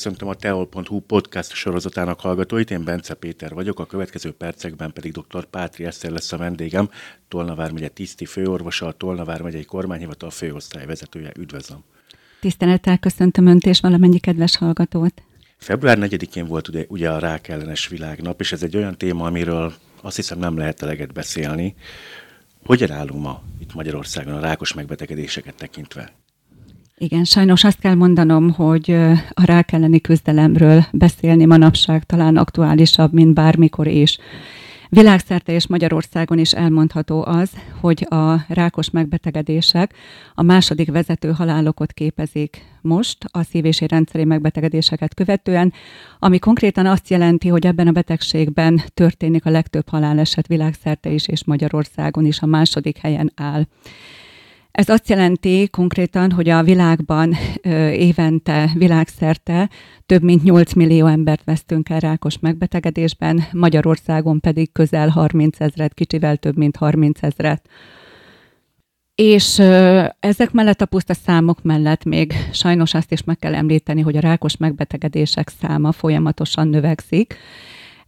Köszöntöm 0.00 0.28
a 0.28 0.34
teol.hu 0.34 1.00
podcast 1.00 1.52
sorozatának 1.52 2.20
hallgatóit, 2.20 2.70
én 2.70 2.84
Bence 2.84 3.14
Péter 3.14 3.54
vagyok, 3.54 3.80
a 3.80 3.86
következő 3.86 4.32
percekben 4.32 4.92
pedig 4.92 5.12
dr. 5.12 5.44
Pátri 5.44 5.84
Eszter 5.84 6.10
lesz 6.10 6.32
a 6.32 6.36
vendégem, 6.36 6.90
Tolna 7.28 7.54
vármegye 7.54 7.88
tiszti 7.88 8.24
főorvosa, 8.24 8.86
a 8.86 8.92
Tolna 8.92 9.24
vármegyei 9.24 9.64
kormányhivatal 9.64 10.30
főosztály 10.30 10.86
vezetője. 10.86 11.32
Üdvözlöm! 11.38 11.84
Tisztelettel 12.40 12.98
köszöntöm 12.98 13.46
Önt 13.46 13.66
és 13.66 13.80
valamennyi 13.80 14.18
kedves 14.18 14.56
hallgatót! 14.56 15.22
Február 15.56 15.98
4-én 16.00 16.46
volt 16.46 16.68
ugye, 16.68 16.84
ugye 16.88 17.10
a 17.10 17.18
rák 17.18 17.48
ellenes 17.48 17.88
világnap, 17.88 18.40
és 18.40 18.52
ez 18.52 18.62
egy 18.62 18.76
olyan 18.76 18.96
téma, 18.96 19.26
amiről 19.26 19.72
azt 20.02 20.16
hiszem 20.16 20.38
nem 20.38 20.56
lehet 20.56 20.82
eleget 20.82 21.12
beszélni. 21.12 21.74
Hogyan 22.64 22.90
állunk 22.90 23.22
ma 23.22 23.42
itt 23.60 23.74
Magyarországon 23.74 24.34
a 24.34 24.40
rákos 24.40 24.74
megbetegedéseket 24.74 25.54
tekintve? 25.54 26.12
Igen, 27.02 27.24
sajnos 27.24 27.64
azt 27.64 27.78
kell 27.78 27.94
mondanom, 27.94 28.50
hogy 28.50 28.90
a 29.30 29.44
rák 29.44 29.72
elleni 29.72 30.00
küzdelemről 30.00 30.84
beszélni 30.92 31.44
manapság 31.44 32.04
talán 32.04 32.36
aktuálisabb, 32.36 33.12
mint 33.12 33.34
bármikor 33.34 33.86
is. 33.86 34.18
Világszerte 34.88 35.52
és 35.52 35.66
Magyarországon 35.66 36.38
is 36.38 36.52
elmondható 36.52 37.24
az, 37.26 37.50
hogy 37.80 38.06
a 38.10 38.44
rákos 38.48 38.90
megbetegedések 38.90 39.94
a 40.34 40.42
második 40.42 40.90
vezető 40.90 41.30
halálokot 41.30 41.92
képezik 41.92 42.62
most 42.80 43.18
a 43.30 43.42
szív- 43.42 43.90
rendszeri 43.90 44.24
megbetegedéseket 44.24 45.14
követően, 45.14 45.72
ami 46.18 46.38
konkrétan 46.38 46.86
azt 46.86 47.08
jelenti, 47.08 47.48
hogy 47.48 47.66
ebben 47.66 47.86
a 47.86 47.92
betegségben 47.92 48.82
történik 48.94 49.46
a 49.46 49.50
legtöbb 49.50 49.88
haláleset 49.88 50.46
világszerte 50.46 51.10
is, 51.10 51.28
és 51.28 51.44
Magyarországon 51.44 52.26
is 52.26 52.40
a 52.40 52.46
második 52.46 52.96
helyen 52.96 53.32
áll. 53.36 53.66
Ez 54.70 54.88
azt 54.88 55.08
jelenti 55.08 55.68
konkrétan, 55.70 56.30
hogy 56.30 56.48
a 56.48 56.62
világban 56.62 57.36
évente, 57.92 58.70
világszerte 58.74 59.70
több 60.06 60.22
mint 60.22 60.42
8 60.42 60.72
millió 60.72 61.06
embert 61.06 61.44
vesztünk 61.44 61.88
el 61.88 62.00
rákos 62.00 62.38
megbetegedésben, 62.38 63.44
Magyarországon 63.52 64.40
pedig 64.40 64.72
közel 64.72 65.08
30 65.08 65.60
ezret, 65.60 65.94
kicsivel 65.94 66.36
több 66.36 66.56
mint 66.56 66.76
30 66.76 67.22
ezret. 67.22 67.68
És 69.14 69.58
ezek 70.20 70.52
mellett 70.52 70.80
a 70.80 70.86
puszta 70.86 71.14
számok 71.14 71.62
mellett 71.62 72.04
még 72.04 72.32
sajnos 72.52 72.94
azt 72.94 73.12
is 73.12 73.22
meg 73.22 73.36
kell 73.36 73.54
említeni, 73.54 74.00
hogy 74.00 74.16
a 74.16 74.20
rákos 74.20 74.56
megbetegedések 74.56 75.48
száma 75.60 75.92
folyamatosan 75.92 76.68
növekszik, 76.68 77.36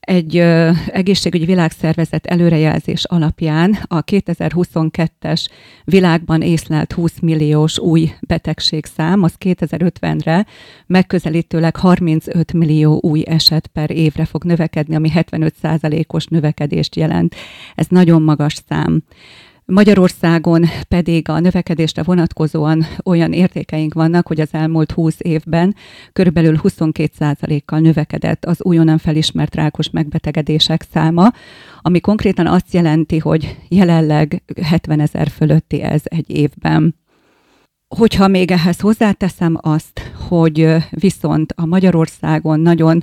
egy 0.02 0.36
ö, 0.36 0.70
egészségügyi 0.86 1.44
világszervezet 1.44 2.26
előrejelzés 2.26 3.04
alapján 3.04 3.78
a 3.82 4.04
2022-es 4.04 5.46
világban 5.84 6.42
észlelt 6.42 6.92
20 6.92 7.18
milliós 7.20 7.78
új 7.78 8.12
betegségszám, 8.20 9.22
az 9.22 9.34
2050-re 9.44 10.46
megközelítőleg 10.86 11.76
35 11.76 12.52
millió 12.52 13.00
új 13.02 13.22
eset 13.26 13.66
per 13.66 13.90
évre 13.90 14.24
fog 14.24 14.44
növekedni, 14.44 14.94
ami 14.94 15.10
75%-os 15.14 16.26
növekedést 16.26 16.96
jelent. 16.96 17.34
Ez 17.74 17.86
nagyon 17.88 18.22
magas 18.22 18.54
szám. 18.68 19.02
Magyarországon 19.72 20.64
pedig 20.88 21.28
a 21.28 21.40
növekedésre 21.40 22.02
vonatkozóan 22.02 22.86
olyan 23.04 23.32
értékeink 23.32 23.94
vannak, 23.94 24.26
hogy 24.26 24.40
az 24.40 24.48
elmúlt 24.50 24.92
20 24.92 25.16
évben 25.18 25.74
körülbelül 26.12 26.58
22%-kal 26.62 27.78
növekedett 27.78 28.44
az 28.44 28.62
újonnan 28.62 28.98
felismert 28.98 29.54
rákos 29.54 29.90
megbetegedések 29.90 30.84
száma, 30.92 31.32
ami 31.80 32.00
konkrétan 32.00 32.46
azt 32.46 32.72
jelenti, 32.72 33.18
hogy 33.18 33.56
jelenleg 33.68 34.42
70 34.62 35.00
ezer 35.00 35.28
fölötti 35.28 35.82
ez 35.82 36.02
egy 36.04 36.30
évben. 36.30 36.94
Hogyha 37.88 38.28
még 38.28 38.50
ehhez 38.50 38.80
hozzáteszem 38.80 39.58
azt, 39.60 40.12
hogy 40.28 40.76
viszont 40.90 41.52
a 41.56 41.66
Magyarországon 41.66 42.60
nagyon 42.60 43.02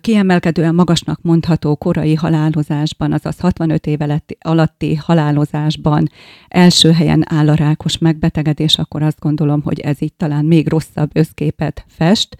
kiemelkedően 0.00 0.74
magasnak 0.74 1.18
mondható 1.22 1.76
korai 1.76 2.14
halálozásban, 2.14 3.12
azaz 3.12 3.38
65 3.38 3.86
év 3.86 3.98
alatti 4.38 4.94
halálozásban 4.94 6.10
első 6.48 6.90
helyen 6.90 7.24
áll 7.28 7.48
a 7.48 7.54
rákos 7.54 7.98
megbetegedés, 7.98 8.78
akkor 8.78 9.02
azt 9.02 9.20
gondolom, 9.20 9.62
hogy 9.62 9.80
ez 9.80 10.02
így 10.02 10.14
talán 10.14 10.44
még 10.44 10.68
rosszabb 10.68 11.10
összképet 11.12 11.84
fest, 11.88 12.36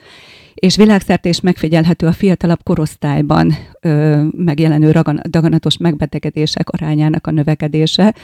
és 0.57 0.77
világszerte 0.77 1.29
is 1.29 1.41
megfigyelhető 1.41 2.07
a 2.07 2.13
fiatalabb 2.13 2.63
korosztályban 2.63 3.57
ö, 3.81 4.23
megjelenő 4.37 4.91
ragan, 4.91 5.21
daganatos 5.29 5.77
megbetegedések 5.77 6.69
arányának 6.69 7.27
a 7.27 7.31
növekedése. 7.31 8.15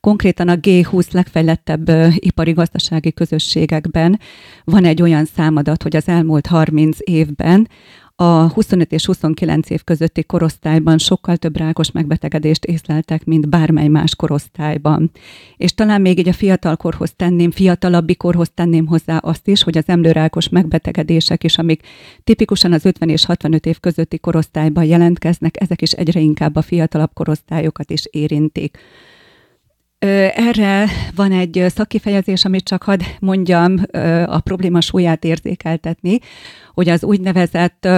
Konkrétan 0.00 0.48
a 0.48 0.54
G20 0.54 1.12
legfejlettebb 1.12 1.88
ö, 1.88 2.06
ipari 2.14 2.52
gazdasági 2.52 3.12
közösségekben 3.12 4.20
van 4.64 4.84
egy 4.84 5.02
olyan 5.02 5.24
számadat, 5.24 5.82
hogy 5.82 5.96
az 5.96 6.08
elmúlt 6.08 6.46
30 6.46 6.96
évben 7.00 7.68
a 8.22 8.48
25 8.48 8.92
és 8.92 9.04
29 9.04 9.70
év 9.70 9.84
közötti 9.84 10.24
korosztályban 10.24 10.98
sokkal 10.98 11.36
több 11.36 11.56
rákos 11.56 11.90
megbetegedést 11.90 12.64
észleltek, 12.64 13.24
mint 13.24 13.48
bármely 13.48 13.88
más 13.88 14.16
korosztályban. 14.16 15.10
És 15.56 15.74
talán 15.74 16.00
még 16.00 16.18
így 16.18 16.28
a 16.28 16.32
fiatalkorhoz 16.32 17.12
tenném, 17.16 17.50
fiatalabbi 17.50 18.14
korhoz 18.14 18.50
tenném 18.54 18.86
hozzá 18.86 19.16
azt 19.16 19.48
is, 19.48 19.62
hogy 19.62 19.78
az 19.78 19.88
emlőrákos 19.88 20.48
megbetegedések 20.48 21.44
is, 21.44 21.58
amik 21.58 21.82
tipikusan 22.24 22.72
az 22.72 22.84
50 22.84 23.08
és 23.08 23.24
65 23.24 23.66
év 23.66 23.80
közötti 23.80 24.18
korosztályban 24.18 24.84
jelentkeznek, 24.84 25.60
ezek 25.60 25.82
is 25.82 25.92
egyre 25.92 26.20
inkább 26.20 26.56
a 26.56 26.62
fiatalabb 26.62 27.10
korosztályokat 27.14 27.90
is 27.90 28.04
érintik. 28.10 28.78
Erre 30.02 30.86
van 31.14 31.32
egy 31.32 31.64
szakkifejezés, 31.68 32.44
amit 32.44 32.64
csak 32.64 32.82
hadd 32.82 33.00
mondjam 33.20 33.76
a 34.26 34.40
probléma 34.40 34.80
súlyát 34.80 35.24
érzékeltetni, 35.24 36.18
hogy 36.74 36.88
az 36.88 37.04
úgynevezett 37.04 37.88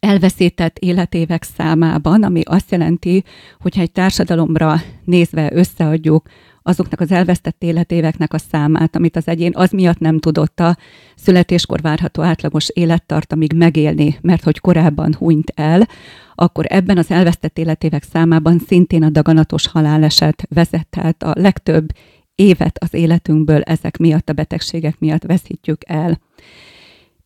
elveszített 0.00 0.78
életévek 0.78 1.42
számában, 1.42 2.22
ami 2.22 2.40
azt 2.44 2.70
jelenti, 2.70 3.24
hogyha 3.60 3.80
egy 3.80 3.92
társadalomra 3.92 4.82
nézve 5.04 5.50
összeadjuk 5.52 6.28
azoknak 6.66 7.00
az 7.00 7.10
elvesztett 7.10 7.62
életéveknek 7.62 8.32
a 8.32 8.38
számát, 8.38 8.96
amit 8.96 9.16
az 9.16 9.28
egyén 9.28 9.52
az 9.54 9.70
miatt 9.70 9.98
nem 9.98 10.18
tudott 10.18 10.60
a 10.60 10.76
születéskor 11.16 11.80
várható 11.80 12.22
átlagos 12.22 12.68
élettartamig 12.68 13.52
megélni, 13.52 14.18
mert 14.20 14.42
hogy 14.42 14.60
korábban 14.60 15.14
hunyt 15.14 15.52
el, 15.54 15.88
akkor 16.34 16.64
ebben 16.68 16.98
az 16.98 17.10
elvesztett 17.10 17.58
életévek 17.58 18.02
számában 18.02 18.58
szintén 18.66 19.02
a 19.02 19.10
daganatos 19.10 19.66
haláleset 19.66 20.46
vezet, 20.48 20.86
tehát 20.86 21.22
a 21.22 21.32
legtöbb 21.38 21.88
évet 22.34 22.78
az 22.78 22.94
életünkből 22.94 23.62
ezek 23.62 23.96
miatt, 23.96 24.28
a 24.28 24.32
betegségek 24.32 24.98
miatt 24.98 25.22
veszítjük 25.22 25.80
el. 25.86 26.20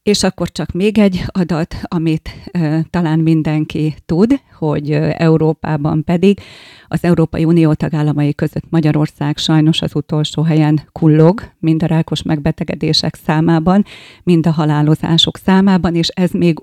És 0.02 0.22
akkor 0.22 0.50
csak 0.50 0.72
még 0.72 0.98
egy 0.98 1.24
adat, 1.26 1.74
amit 1.82 2.30
e, 2.50 2.86
talán 2.90 3.18
mindenki 3.18 3.94
tud, 4.06 4.40
hogy 4.58 4.90
Európában 4.92 6.04
pedig 6.04 6.40
az 6.88 7.04
Európai 7.04 7.44
Unió 7.44 7.74
tagállamai 7.74 8.34
között 8.34 8.70
Magyarország 8.70 9.36
sajnos 9.36 9.82
az 9.82 9.94
utolsó 9.94 10.42
helyen 10.42 10.80
kullog, 10.92 11.52
mind 11.58 11.82
a 11.82 11.86
rákos 11.86 12.22
megbetegedések 12.22 13.14
számában, 13.14 13.84
mind 14.22 14.46
a 14.46 14.50
halálozások 14.50 15.36
számában, 15.36 15.94
és 15.94 16.08
ez 16.08 16.30
még 16.30 16.58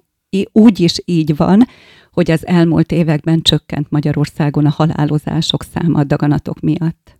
úgy 0.51 0.79
is 0.79 0.95
így 1.05 1.35
van, 1.35 1.65
hogy 2.11 2.31
az 2.31 2.47
elmúlt 2.47 2.91
években 2.91 3.41
csökkent 3.41 3.89
Magyarországon 3.89 4.65
a 4.65 4.69
halálozások 4.69 5.63
száma 5.63 5.99
a 5.99 6.03
daganatok 6.03 6.59
miatt. 6.59 7.16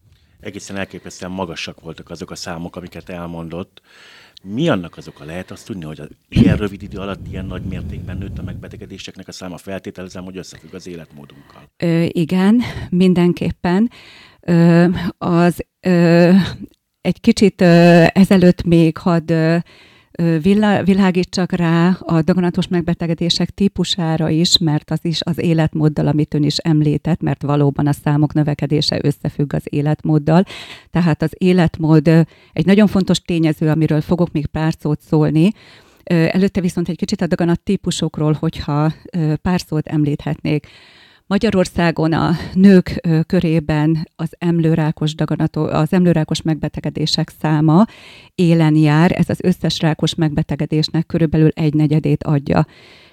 Egészen 0.47 0.77
elképesztően 0.77 1.31
magasak 1.31 1.81
voltak 1.81 2.09
azok 2.09 2.31
a 2.31 2.35
számok, 2.35 2.75
amiket 2.75 3.09
elmondott. 3.09 3.81
Mi 4.43 4.69
annak 4.69 4.97
az 4.97 5.07
oka? 5.07 5.25
Lehet 5.25 5.51
azt 5.51 5.65
tudni, 5.65 5.83
hogy 5.85 5.99
az 5.99 6.07
ilyen 6.29 6.57
rövid 6.57 6.81
idő 6.81 6.97
alatt 6.97 7.27
ilyen 7.27 7.45
nagy 7.45 7.61
mértékben 7.61 8.17
nőtt 8.17 8.37
a 8.37 8.43
megbetegedéseknek 8.43 9.27
a 9.27 9.31
száma? 9.31 9.57
Feltételezem, 9.57 10.23
hogy 10.23 10.37
összefügg 10.37 10.73
az 10.73 10.87
életmódunkkal. 10.87 11.61
Ö, 11.77 12.05
igen, 12.07 12.61
mindenképpen. 12.89 13.91
Ö, 14.39 14.85
az 15.17 15.65
ö, 15.79 16.31
egy 17.01 17.21
kicsit 17.21 17.61
ö, 17.61 18.05
ezelőtt 18.13 18.63
még 18.63 18.97
hadd 18.97 19.31
világítsak 20.83 21.51
rá 21.51 21.97
a 21.99 22.21
daganatos 22.21 22.67
megbetegedések 22.67 23.49
típusára 23.49 24.29
is, 24.29 24.57
mert 24.57 24.91
az 24.91 24.99
is 25.01 25.19
az 25.23 25.41
életmóddal, 25.41 26.07
amit 26.07 26.33
ön 26.33 26.43
is 26.43 26.57
említett, 26.57 27.21
mert 27.21 27.41
valóban 27.41 27.87
a 27.87 27.91
számok 27.91 28.33
növekedése 28.33 28.99
összefügg 29.03 29.53
az 29.53 29.63
életmóddal. 29.63 30.43
Tehát 30.91 31.21
az 31.21 31.31
életmód 31.37 32.07
egy 32.53 32.65
nagyon 32.65 32.87
fontos 32.87 33.21
tényező, 33.21 33.69
amiről 33.69 34.01
fogok 34.01 34.31
még 34.31 34.45
pár 34.45 34.73
szót 34.79 35.01
szólni, 35.01 35.51
Előtte 36.07 36.61
viszont 36.61 36.89
egy 36.89 36.95
kicsit 36.97 37.21
a 37.21 37.27
daganat 37.27 37.59
típusokról, 37.59 38.37
hogyha 38.39 38.93
pár 39.41 39.59
szót 39.59 39.87
említhetnék. 39.87 40.67
Magyarországon 41.29 42.13
a 42.13 42.31
nők 42.53 43.07
körében 43.25 44.07
az 44.15 44.29
emlőrákos, 44.37 45.15
daganató, 45.15 45.65
az 45.65 45.93
emlőrákos 45.93 46.41
megbetegedések 46.41 47.31
száma 47.41 47.85
élen 48.35 48.75
jár, 48.75 49.11
ez 49.11 49.29
az 49.29 49.39
összes 49.41 49.79
rákos 49.79 50.15
megbetegedésnek 50.15 51.05
körülbelül 51.05 51.49
egy 51.53 51.73
negyedét 51.73 52.23
adja. 52.23 52.65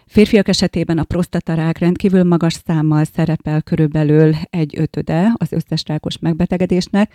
Férfiak 0.06 0.48
esetében 0.48 0.98
a 0.98 1.04
prostatarák 1.04 1.78
rendkívül 1.78 2.24
magas 2.24 2.60
számmal 2.66 3.04
szerepel 3.04 3.62
körülbelül 3.62 4.34
egy 4.50 4.78
ötöde 4.78 5.32
az 5.34 5.52
összes 5.52 5.82
rákos 5.86 6.18
megbetegedésnek, 6.18 7.14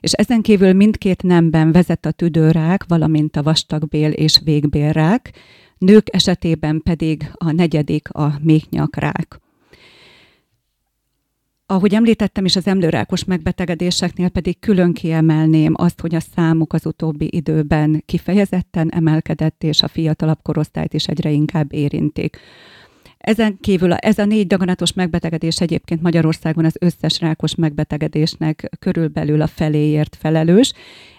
és 0.00 0.12
ezen 0.12 0.42
kívül 0.42 0.72
mindkét 0.72 1.22
nemben 1.22 1.72
vezet 1.72 2.06
a 2.06 2.10
tüdőrák, 2.10 2.84
valamint 2.88 3.36
a 3.36 3.42
vastagbél 3.42 4.10
és 4.10 4.40
végbélrák, 4.44 5.32
nők 5.78 6.14
esetében 6.14 6.80
pedig 6.82 7.30
a 7.34 7.52
negyedik 7.52 8.10
a 8.10 8.38
méhnyakrák. 8.42 9.40
Ahogy 11.70 11.94
említettem 11.94 12.44
is, 12.44 12.56
az 12.56 12.66
emlőrákos 12.66 13.24
megbetegedéseknél 13.24 14.28
pedig 14.28 14.58
külön 14.58 14.92
kiemelném 14.92 15.74
azt, 15.76 16.00
hogy 16.00 16.14
a 16.14 16.20
számuk 16.20 16.72
az 16.72 16.86
utóbbi 16.86 17.28
időben 17.30 18.02
kifejezetten 18.06 18.90
emelkedett, 18.90 19.62
és 19.62 19.82
a 19.82 19.88
fiatalabb 19.88 20.38
korosztályt 20.42 20.94
is 20.94 21.06
egyre 21.06 21.30
inkább 21.30 21.72
érintik. 21.72 22.38
Ezen 23.18 23.58
kívül 23.60 23.92
ez 23.92 24.18
a 24.18 24.24
négy 24.24 24.46
daganatos 24.46 24.92
megbetegedés 24.92 25.60
egyébként 25.60 26.02
Magyarországon 26.02 26.64
az 26.64 26.76
összes 26.80 27.20
rákos 27.20 27.54
megbetegedésnek 27.54 28.70
körülbelül 28.78 29.40
a 29.42 29.46
feléért 29.46 30.16
felelős. 30.20 30.72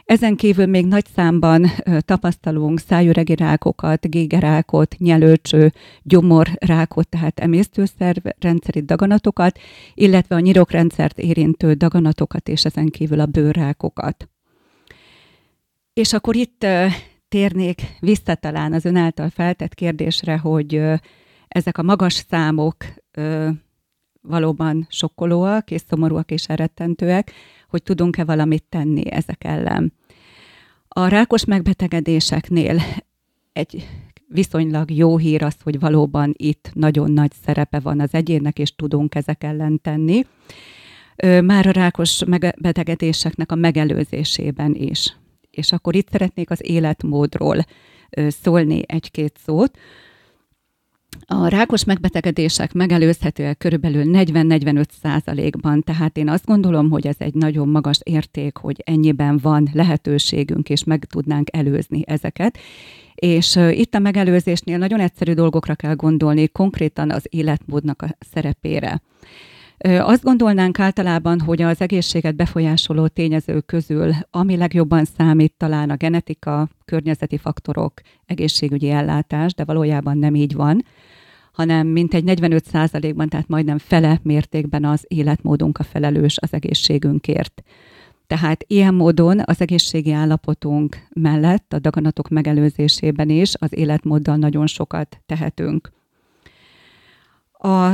Ezen 0.05 0.35
kívül 0.35 0.65
még 0.65 0.85
nagy 0.85 1.05
számban 1.15 1.71
tapasztalunk 1.99 2.79
szájüregi 2.79 3.35
rákokat, 3.35 4.09
gégerákot, 4.09 4.95
nyelőcső, 4.97 5.71
gyomorrákot, 6.03 7.07
tehát 7.07 7.39
emésztőszerv 7.39 8.25
rendszeri 8.39 8.81
daganatokat, 8.81 9.59
illetve 9.93 10.35
a 10.35 10.39
nyirokrendszert 10.39 11.19
érintő 11.19 11.73
daganatokat, 11.73 12.47
és 12.47 12.65
ezen 12.65 12.87
kívül 12.87 13.19
a 13.19 13.25
bőrrákokat. 13.25 14.29
És 15.93 16.13
akkor 16.13 16.35
itt 16.35 16.65
térnék 17.27 17.81
vissza 17.99 18.35
talán 18.35 18.73
az 18.73 18.85
ön 18.85 18.95
által 18.95 19.29
feltett 19.29 19.73
kérdésre, 19.73 20.37
hogy 20.37 20.81
ezek 21.49 21.77
a 21.77 21.83
magas 21.83 22.13
számok 22.29 22.75
ö, 23.11 23.49
valóban 24.21 24.87
sokkolóak 24.89 25.71
és 25.71 25.81
szomorúak 25.87 26.31
és 26.31 26.45
elrettentőek, 26.45 27.31
hogy 27.69 27.83
tudunk-e 27.83 28.23
valamit 28.23 28.63
tenni 28.69 29.11
ezek 29.11 29.43
ellen. 29.43 29.93
A 30.87 31.07
rákos 31.07 31.45
megbetegedéseknél 31.45 32.81
egy 33.53 33.87
viszonylag 34.27 34.91
jó 34.91 35.17
hír 35.17 35.43
az, 35.43 35.55
hogy 35.63 35.79
valóban 35.79 36.33
itt 36.37 36.71
nagyon 36.73 37.11
nagy 37.11 37.31
szerepe 37.43 37.79
van 37.79 37.99
az 37.99 38.13
egyének, 38.13 38.59
és 38.59 38.75
tudunk 38.75 39.15
ezek 39.15 39.43
ellen 39.43 39.81
tenni. 39.81 40.25
Már 41.43 41.67
a 41.67 41.71
rákos 41.71 42.23
megbetegedéseknek 42.25 43.51
a 43.51 43.55
megelőzésében 43.55 44.75
is. 44.75 45.17
És 45.51 45.71
akkor 45.71 45.95
itt 45.95 46.09
szeretnék 46.09 46.49
az 46.49 46.59
életmódról 46.63 47.65
szólni 48.27 48.81
egy-két 48.85 49.37
szót. 49.45 49.77
A 51.25 51.47
rákos 51.47 51.83
megbetegedések 51.83 52.73
megelőzhetőek 52.73 53.57
körülbelül 53.57 54.03
40-45 54.05 54.85
százalékban, 55.01 55.83
tehát 55.83 56.17
én 56.17 56.29
azt 56.29 56.45
gondolom, 56.45 56.89
hogy 56.89 57.07
ez 57.07 57.15
egy 57.17 57.33
nagyon 57.33 57.69
magas 57.69 57.99
érték, 58.03 58.57
hogy 58.57 58.81
ennyiben 58.85 59.39
van 59.41 59.69
lehetőségünk, 59.73 60.69
és 60.69 60.83
meg 60.83 61.05
tudnánk 61.05 61.47
előzni 61.51 62.03
ezeket. 62.05 62.57
És 63.15 63.55
itt 63.71 63.95
a 63.95 63.99
megelőzésnél 63.99 64.77
nagyon 64.77 64.99
egyszerű 64.99 65.33
dolgokra 65.33 65.75
kell 65.75 65.95
gondolni, 65.95 66.47
konkrétan 66.47 67.11
az 67.11 67.25
életmódnak 67.29 68.01
a 68.01 68.15
szerepére. 68.31 69.01
Azt 69.83 70.23
gondolnánk 70.23 70.79
általában, 70.79 71.39
hogy 71.39 71.61
az 71.61 71.81
egészséget 71.81 72.35
befolyásoló 72.35 73.07
tényezők 73.07 73.65
közül, 73.65 74.11
ami 74.29 74.57
legjobban 74.57 75.05
számít 75.05 75.53
talán 75.57 75.89
a 75.89 75.95
genetika, 75.95 76.69
környezeti 76.85 77.37
faktorok, 77.37 77.93
egészségügyi 78.25 78.89
ellátás, 78.89 79.53
de 79.53 79.63
valójában 79.63 80.17
nem 80.17 80.35
így 80.35 80.53
van 80.55 80.83
hanem 81.59 81.87
mintegy 81.87 82.23
45 82.23 82.65
százalékban, 82.65 83.29
tehát 83.29 83.47
majdnem 83.47 83.77
fele 83.77 84.19
mértékben 84.23 84.85
az 84.85 85.05
életmódunk 85.07 85.77
a 85.77 85.83
felelős 85.83 86.37
az 86.37 86.53
egészségünkért. 86.53 87.63
Tehát 88.27 88.63
ilyen 88.67 88.93
módon 88.93 89.41
az 89.45 89.61
egészségi 89.61 90.11
állapotunk 90.11 91.07
mellett 91.13 91.73
a 91.73 91.79
daganatok 91.79 92.29
megelőzésében 92.29 93.29
is 93.29 93.53
az 93.59 93.77
életmóddal 93.77 94.35
nagyon 94.35 94.67
sokat 94.67 95.21
tehetünk. 95.25 95.91
A 97.53 97.89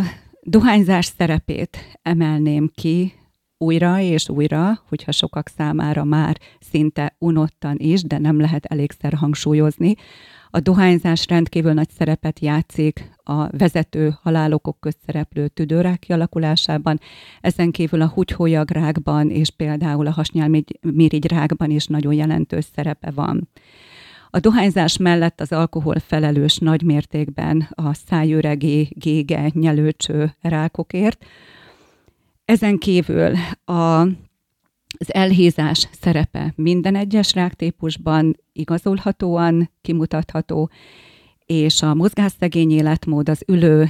dohányzás 0.45 1.06
szerepét 1.06 2.00
emelném 2.01 2.71
ki 2.75 3.13
újra 3.57 4.00
és 4.00 4.30
újra, 4.30 4.83
hogyha 4.89 5.12
sokak 5.12 5.47
számára 5.47 6.03
már 6.03 6.39
szinte 6.59 7.15
unottan 7.19 7.75
is, 7.77 8.03
de 8.03 8.18
nem 8.18 8.39
lehet 8.39 8.65
elégszer 8.65 9.13
hangsúlyozni, 9.13 9.95
a 10.50 10.59
dohányzás 10.59 11.25
rendkívül 11.27 11.74
nagy 11.74 11.89
szerepet 11.89 12.39
játszik 12.39 13.12
a 13.24 13.57
vezető 13.57 14.18
halálokok 14.21 14.80
közt 14.80 15.00
szereplő 15.06 15.47
tüdőrák 15.47 16.00
kialakulásában, 16.00 17.00
ezen 17.41 17.71
kívül 17.71 18.01
a 18.01 18.07
húgyhólyagrákban 18.07 19.30
és 19.30 19.50
például 19.50 20.07
a 20.07 20.12
hasnyálmirigyrákban 20.12 21.69
is 21.69 21.86
nagyon 21.86 22.13
jelentős 22.13 22.65
szerepe 22.75 23.12
van. 23.12 23.50
A 24.30 24.39
dohányzás 24.39 24.98
mellett 24.98 25.42
az 25.42 25.51
alkohol 25.51 26.00
felelős 26.00 26.57
nagy 26.57 26.81
mértékben 26.81 27.68
a 27.72 27.94
szájüregi, 27.94 28.88
gége, 28.92 29.50
nyelőcső 29.54 30.36
rákokért. 30.42 31.25
Ezen 32.45 32.77
kívül 32.77 33.33
a 33.66 34.07
az 34.98 35.13
elhízás 35.13 35.89
szerepe 36.01 36.54
minden 36.56 36.95
egyes 36.95 37.33
ráktípusban 37.33 38.38
igazolhatóan 38.54 39.72
kimutatható, 39.81 40.69
és 41.45 41.81
a 41.81 41.94
mozgásszegény 41.94 42.72
életmód, 42.72 43.30
az 43.30 43.44
ülő 43.48 43.89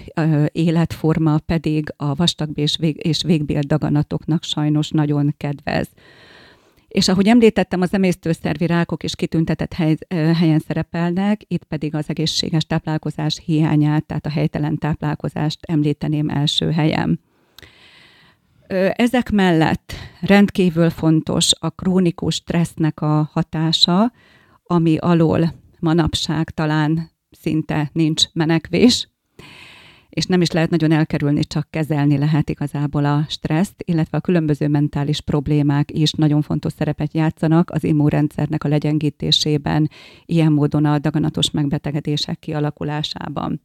életforma 0.52 1.38
pedig 1.38 1.94
a 1.98 2.16
vastag 2.16 2.58
és, 2.58 2.78
vég, 2.78 3.06
és 3.06 3.24
végbél 3.24 3.62
daganatoknak 3.62 4.44
sajnos 4.44 4.90
nagyon 4.90 5.34
kedvez. 5.38 5.90
És 6.96 7.08
ahogy 7.08 7.28
említettem, 7.28 7.82
az 7.82 7.94
emésztőszervi 7.94 8.66
rákok 8.66 9.04
is 9.04 9.16
kitüntetett 9.16 9.74
hely, 9.74 9.96
helyen 10.10 10.60
szerepelnek, 10.60 11.42
itt 11.48 11.64
pedig 11.64 11.96
az 11.96 12.06
egészséges 12.08 12.66
táplálkozás 12.66 13.42
hiányát, 13.46 14.06
tehát 14.06 14.26
a 14.26 14.30
helytelen 14.30 14.78
táplálkozást 14.78 15.60
említeném 15.62 16.30
első 16.30 16.72
helyen. 16.72 17.20
Ezek 18.94 19.32
mellett 19.32 19.94
rendkívül 20.22 20.90
fontos 20.90 21.52
a 21.60 21.70
krónikus 21.70 22.36
stressznek 22.36 23.02
a 23.02 23.30
hatása, 23.32 24.12
ami 24.64 24.98
alól 24.98 25.54
manapság 25.80 26.50
talán 26.50 27.12
szinte 27.30 27.90
nincs 27.94 28.24
menekvés, 28.34 29.10
és 30.16 30.26
nem 30.26 30.42
is 30.42 30.52
lehet 30.52 30.70
nagyon 30.70 30.92
elkerülni, 30.92 31.44
csak 31.44 31.68
kezelni 31.70 32.18
lehet 32.18 32.50
igazából 32.50 33.06
a 33.06 33.26
stresszt, 33.30 33.76
illetve 33.78 34.18
a 34.18 34.22
különböző 34.22 34.68
mentális 34.68 35.22
problémák 35.22 35.92
is 35.92 36.12
nagyon 36.12 36.42
fontos 36.42 36.74
szerepet 36.74 37.14
játszanak 37.14 37.72
az 37.72 37.84
immunrendszernek 37.84 38.64
a 38.64 38.68
legyengítésében, 38.68 39.90
ilyen 40.26 40.52
módon 40.52 40.86
a 40.86 41.00
daganatos 41.00 41.52
megbetegedések 41.52 42.40
kialakulásában. 42.40 43.62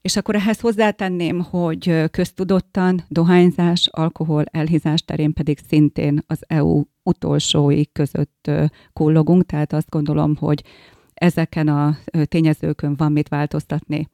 És 0.00 0.16
akkor 0.16 0.34
ehhez 0.34 0.60
hozzátenném, 0.60 1.40
hogy 1.40 2.10
köztudottan 2.10 3.04
dohányzás, 3.08 3.88
alkohol, 3.90 4.44
elhízás 4.50 5.02
terén 5.02 5.32
pedig 5.32 5.58
szintén 5.68 6.22
az 6.26 6.44
EU 6.46 6.82
utolsói 7.02 7.92
között 7.92 8.50
kullogunk, 8.92 9.46
tehát 9.46 9.72
azt 9.72 9.90
gondolom, 9.90 10.36
hogy 10.36 10.62
ezeken 11.14 11.68
a 11.68 11.96
tényezőkön 12.24 12.94
van 12.96 13.12
mit 13.12 13.28
változtatni. 13.28 14.08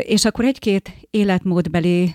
És 0.00 0.24
akkor 0.24 0.44
egy-két 0.44 0.92
életmódbeli 1.10 2.14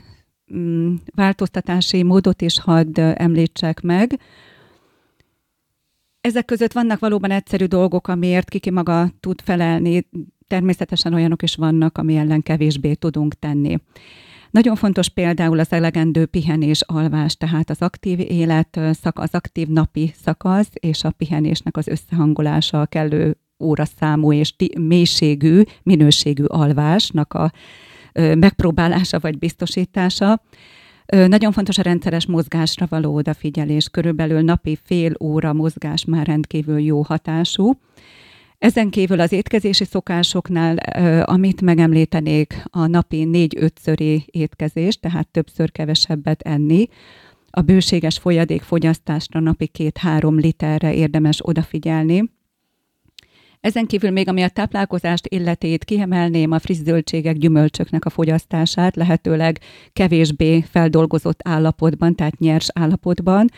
mm, 0.55 0.93
változtatási 1.15 2.03
módot 2.03 2.41
is 2.41 2.59
hadd 2.59 2.99
említsek 2.99 3.81
meg. 3.81 4.19
Ezek 6.21 6.45
között 6.45 6.71
vannak 6.71 6.99
valóban 6.99 7.31
egyszerű 7.31 7.65
dolgok, 7.65 8.07
amiért 8.07 8.49
kiki 8.49 8.69
maga 8.69 9.09
tud 9.19 9.41
felelni, 9.41 10.07
természetesen 10.47 11.13
olyanok 11.13 11.41
is 11.43 11.55
vannak, 11.55 11.97
ami 11.97 12.15
ellen 12.15 12.43
kevésbé 12.43 12.93
tudunk 12.93 13.33
tenni. 13.33 13.77
Nagyon 14.51 14.75
fontos 14.75 15.09
például 15.09 15.59
az 15.59 15.71
elegendő 15.71 16.25
pihenés, 16.25 16.81
alvás, 16.81 17.35
tehát 17.35 17.69
az 17.69 17.81
aktív 17.81 18.19
élet, 18.19 18.77
az 19.01 19.29
aktív 19.31 19.67
napi 19.67 20.11
szakasz 20.23 20.69
és 20.73 21.03
a 21.03 21.11
pihenésnek 21.11 21.77
az 21.77 21.87
összehangolása 21.87 22.81
a 22.81 22.85
kellő 22.85 23.37
óraszámú 23.59 24.33
és 24.33 24.55
mélységű, 24.79 25.61
minőségű 25.83 26.43
alvásnak 26.43 27.33
a 27.33 27.51
megpróbálása 28.13 29.19
vagy 29.19 29.37
biztosítása. 29.37 30.41
Nagyon 31.05 31.51
fontos 31.51 31.77
a 31.77 31.81
rendszeres 31.81 32.25
mozgásra 32.25 32.85
való 32.89 33.15
odafigyelés. 33.15 33.89
Körülbelül 33.89 34.41
napi 34.41 34.77
fél 34.83 35.13
óra 35.19 35.53
mozgás 35.53 36.05
már 36.05 36.27
rendkívül 36.27 36.79
jó 36.79 37.01
hatású. 37.01 37.79
Ezen 38.57 38.89
kívül 38.89 39.19
az 39.19 39.31
étkezési 39.31 39.85
szokásoknál, 39.85 40.75
amit 41.23 41.61
megemlítenék, 41.61 42.63
a 42.69 42.87
napi 42.87 43.23
négy-ötszöri 43.23 44.25
étkezés, 44.31 44.99
tehát 44.99 45.27
többször 45.27 45.71
kevesebbet 45.71 46.41
enni, 46.41 46.87
a 47.49 47.61
bőséges 47.61 48.17
folyadékfogyasztásra 48.17 49.39
napi 49.39 49.67
két-három 49.67 50.39
literre 50.39 50.93
érdemes 50.93 51.39
odafigyelni. 51.41 52.31
Ezen 53.65 53.85
kívül 53.85 54.09
még 54.09 54.27
ami 54.27 54.41
a 54.41 54.49
táplálkozást 54.49 55.27
illetét 55.27 55.83
kiemelném 55.83 56.51
a 56.51 56.59
friss 56.59 56.77
zöldségek, 56.77 57.37
gyümölcsöknek 57.37 58.05
a 58.05 58.09
fogyasztását, 58.09 58.95
lehetőleg 58.95 59.59
kevésbé 59.93 60.61
feldolgozott 60.61 61.39
állapotban, 61.43 62.15
tehát 62.15 62.39
nyers 62.39 62.67
állapotban, 62.73 63.49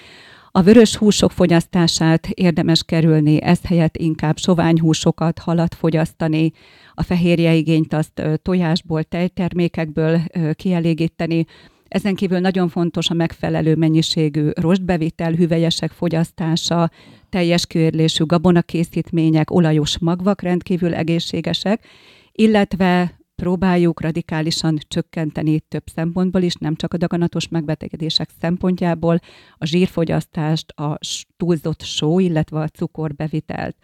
A 0.52 0.62
vörös 0.62 0.96
húsok 0.96 1.32
fogyasztását 1.32 2.28
érdemes 2.28 2.84
kerülni, 2.84 3.42
ez 3.42 3.60
helyett 3.64 3.98
inkább 3.98 4.38
sovány 4.38 4.80
húsokat, 4.80 5.40
halat 5.40 5.76
fogyasztani, 5.76 6.52
a 6.94 7.04
fehérje 7.04 7.54
igényt 7.54 7.94
azt 7.94 8.22
tojásból, 8.42 9.04
tejtermékekből 9.04 10.22
kielégíteni, 10.54 11.46
ezen 11.88 12.16
kívül 12.16 12.40
nagyon 12.40 12.70
fontos 12.70 13.10
a 13.10 13.14
megfelelő 13.14 13.76
mennyiségű 13.76 14.50
rostbevitel, 14.54 15.32
hüvelyesek 15.32 15.92
fogyasztása, 15.92 16.92
teljes 17.30 17.66
kőérlésű 17.66 18.26
gabonakészítmények, 18.26 19.52
olajos 19.52 19.98
magvak 19.98 20.42
rendkívül 20.42 20.94
egészségesek, 20.94 21.86
illetve 22.32 23.18
próbáljuk 23.36 24.02
radikálisan 24.02 24.78
csökkenteni 24.88 25.60
több 25.60 25.84
szempontból 25.96 26.42
is, 26.42 26.56
nem 26.56 26.76
csak 26.76 26.94
a 26.94 26.98
daganatos 26.98 27.48
megbetegedések 27.48 28.30
szempontjából, 28.42 29.20
a 29.58 29.66
zsírfogyasztást, 29.66 30.72
a 30.72 30.98
túlzott 31.38 31.82
só, 31.82 32.20
illetve 32.20 32.60
a 32.60 32.68
cukorbevitelt. 32.68 33.76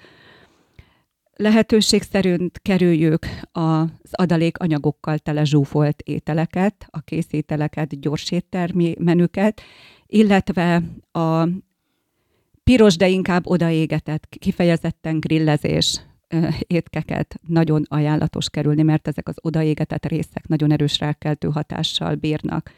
Lehetőség 1.36 2.02
szerint 2.02 2.60
kerüljük 2.62 3.26
az 3.52 4.12
adalékanyagokkal 4.12 5.18
tele 5.18 5.44
zsúfolt 5.44 6.02
ételeket, 6.02 6.88
a 6.90 7.02
készételeket, 7.02 8.00
gyors 8.00 8.32
éttermi 8.32 8.96
menüket, 9.00 9.62
illetve 10.08 10.84
a 11.12 11.48
piros, 12.64 12.96
de 12.96 13.08
inkább 13.08 13.48
odaégetett, 13.48 14.28
kifejezetten 14.40 15.20
grillezés 15.20 16.02
étkeket 16.68 17.40
nagyon 17.48 17.84
ajánlatos 17.88 18.50
kerülni, 18.50 18.82
mert 18.82 19.08
ezek 19.08 19.28
az 19.28 19.36
odaégetett 19.42 20.06
részek 20.06 20.48
nagyon 20.48 20.72
erős 20.72 21.00
rákkeltő 21.00 21.48
hatással 21.48 22.16
bírnak. 22.16 22.72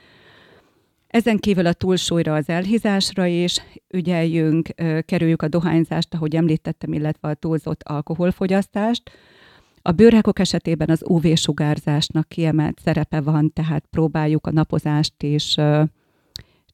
Ezen 1.16 1.38
kívül 1.38 1.66
a 1.66 1.74
túlsúlyra, 1.74 2.34
az 2.34 2.50
elhízásra 2.50 3.26
is 3.26 3.62
ügyeljünk, 3.94 4.70
kerüljük 5.06 5.42
a 5.42 5.48
dohányzást, 5.48 6.14
ahogy 6.14 6.36
említettem, 6.36 6.94
illetve 6.94 7.28
a 7.28 7.34
túlzott 7.34 7.84
alkoholfogyasztást. 7.84 9.12
A 9.82 9.92
bőrrákok 9.92 10.40
esetében 10.40 10.90
az 10.90 11.04
UV-sugárzásnak 11.08 12.30
kiemelt 12.30 12.80
szerepe 12.84 13.22
van, 13.22 13.54
tehát 13.54 13.86
próbáljuk 13.90 14.48
a 14.48 14.52
napozást 14.52 15.24
is 15.24 15.56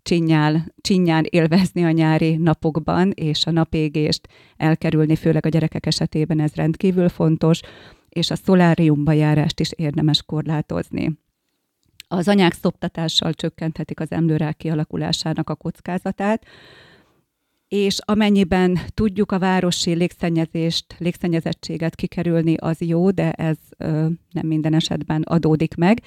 csinyál, 0.04 0.66
csinyán 0.82 1.26
élvezni 1.30 1.84
a 1.84 1.92
nyári 1.92 2.36
napokban, 2.36 3.12
és 3.12 3.46
a 3.46 3.52
napégést 3.52 4.28
elkerülni, 4.58 5.16
főleg 5.16 5.46
a 5.46 5.50
gyerekek 5.50 5.86
esetében 5.86 6.40
ez 6.40 6.56
rendkívül 6.56 7.10
fontos, 7.10 7.60
és 8.10 8.32
a 8.32 8.36
szoláriumba 8.36 9.12
járást 9.12 9.60
is 9.60 9.72
érdemes 9.76 10.24
korlátozni. 10.24 11.20
Az 12.14 12.28
anyák 12.28 12.54
szoptatással 12.54 13.34
csökkenthetik 13.34 14.00
az 14.00 14.12
emlőrák 14.12 14.58
kialakulásának 14.58 15.50
a 15.50 15.56
kockázatát, 15.56 16.46
és 17.68 17.98
amennyiben 18.06 18.80
tudjuk 18.94 19.32
a 19.32 19.40
városi 19.40 19.94
légszennyezést, 19.94 20.96
légszennyezettséget 20.98 21.96
kikerülni, 21.96 22.56
az 22.56 22.82
jó, 22.82 23.12
de 23.12 23.32
ez 23.32 23.58
ö, 23.78 24.08
nem 24.32 24.48
minden 24.48 24.74
esetben 24.74 25.22
adódik 25.22 25.76
meg, 25.76 26.02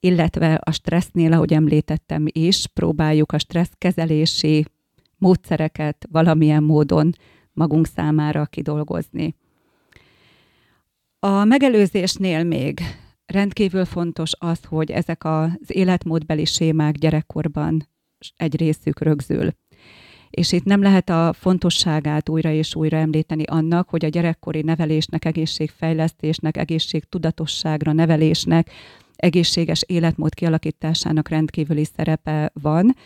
illetve 0.00 0.54
a 0.54 0.72
stressznél, 0.72 1.32
ahogy 1.32 1.52
említettem 1.52 2.24
is, 2.26 2.66
próbáljuk 2.66 3.32
a 3.32 3.38
stresszkezelési 3.38 4.64
módszereket 5.18 6.06
valamilyen 6.10 6.62
módon 6.62 7.12
magunk 7.52 7.86
számára 7.86 8.46
kidolgozni. 8.46 9.34
A 11.18 11.44
megelőzésnél 11.44 12.44
még 12.44 12.80
rendkívül 13.30 13.84
fontos 13.84 14.32
az, 14.38 14.64
hogy 14.64 14.90
ezek 14.90 15.24
az 15.24 15.50
életmódbeli 15.66 16.44
sémák 16.44 16.94
gyerekkorban 16.94 17.88
egy 18.36 18.56
részük 18.56 19.00
rögzül. 19.00 19.50
És 20.30 20.52
itt 20.52 20.64
nem 20.64 20.82
lehet 20.82 21.08
a 21.10 21.32
fontosságát 21.32 22.28
újra 22.28 22.50
és 22.50 22.74
újra 22.74 22.96
említeni 22.96 23.42
annak, 23.42 23.88
hogy 23.88 24.04
a 24.04 24.08
gyerekkori 24.08 24.62
nevelésnek, 24.62 25.24
egészségfejlesztésnek, 25.24 26.56
egészségtudatosságra 26.56 27.92
nevelésnek, 27.92 28.70
egészséges 29.16 29.82
életmód 29.86 30.34
kialakításának 30.34 31.28
rendkívüli 31.28 31.84
szerepe 31.84 32.50
van, 32.62 32.96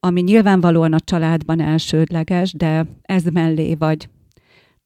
ami 0.00 0.20
nyilvánvalóan 0.20 0.92
a 0.92 1.00
családban 1.00 1.60
elsődleges, 1.60 2.52
de 2.52 2.86
ez 3.02 3.24
mellé 3.24 3.74
vagy 3.74 4.08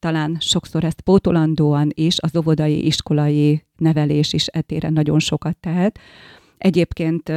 talán 0.05 0.37
sokszor 0.41 0.85
ezt 0.85 1.01
pótolandóan 1.01 1.91
is, 1.95 2.21
az 2.21 2.37
óvodai, 2.37 2.87
iskolai 2.87 3.65
nevelés 3.77 4.33
is 4.33 4.47
etére 4.47 4.91
nagyon 4.91 5.19
sokat 5.19 5.57
tehet. 5.57 5.99
Egyébként 6.59 7.29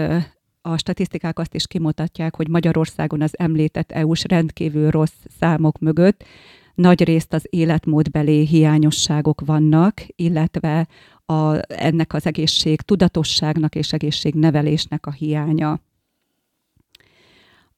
a 0.62 0.78
statisztikák 0.78 1.40
azt 1.40 1.54
is 1.54 1.68
kimutatják, 1.68 2.36
hogy 2.36 2.48
Magyarországon 2.48 3.22
az 3.22 3.40
említett 3.40 3.92
EU-s 3.92 4.24
rendkívül 4.24 4.90
rossz 4.90 5.26
számok 5.40 5.80
mögött 5.80 6.24
nagy 6.76 7.04
részt 7.04 7.34
az 7.34 7.46
életmódbeli 7.50 8.46
hiányosságok 8.46 9.42
vannak, 9.46 10.06
illetve 10.16 10.88
a, 11.26 11.58
ennek 11.68 12.14
az 12.14 12.26
egészség 12.26 12.82
tudatosságnak 12.82 13.76
és 13.76 13.94
egészségnevelésnek 13.94 15.06
a 15.06 15.12
hiánya. 15.12 15.80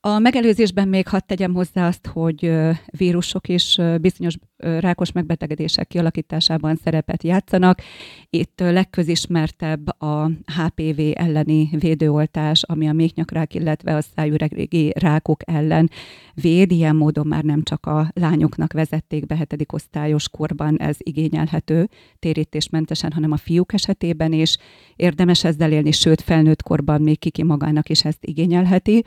A 0.01 0.19
megelőzésben 0.19 0.87
még 0.87 1.07
hadd 1.07 1.21
tegyem 1.25 1.53
hozzá 1.53 1.87
azt, 1.87 2.07
hogy 2.07 2.51
vírusok 2.97 3.47
is 3.47 3.77
bizonyos 4.01 4.35
rákos 4.57 5.11
megbetegedések 5.11 5.87
kialakításában 5.87 6.75
szerepet 6.75 7.23
játszanak. 7.23 7.81
Itt 8.29 8.59
legközismertebb 8.59 10.01
a 10.01 10.25
HPV 10.27 11.01
elleni 11.13 11.69
védőoltás, 11.79 12.63
ami 12.63 12.87
a 12.87 12.93
méhnyakrák, 12.93 13.55
illetve 13.55 13.95
a 13.95 14.01
szájüregi 14.01 14.93
rákok 14.99 15.41
ellen 15.45 15.89
véd. 16.33 16.71
Ilyen 16.71 16.95
módon 16.95 17.27
már 17.27 17.43
nem 17.43 17.63
csak 17.63 17.85
a 17.85 18.11
lányoknak 18.13 18.73
vezették 18.73 19.25
be 19.25 19.35
hetedik 19.35 19.73
osztályos 19.73 20.29
korban, 20.29 20.79
ez 20.79 20.95
igényelhető 20.99 21.89
térítésmentesen, 22.19 23.11
hanem 23.11 23.31
a 23.31 23.37
fiúk 23.37 23.73
esetében 23.73 24.33
is 24.33 24.57
érdemes 24.95 25.43
ezzel 25.43 25.71
élni, 25.71 25.91
sőt 25.91 26.21
felnőtt 26.21 26.61
korban 26.61 27.01
még 27.01 27.19
kiki 27.19 27.43
magának 27.43 27.89
is 27.89 28.05
ezt 28.05 28.25
igényelheti 28.25 29.03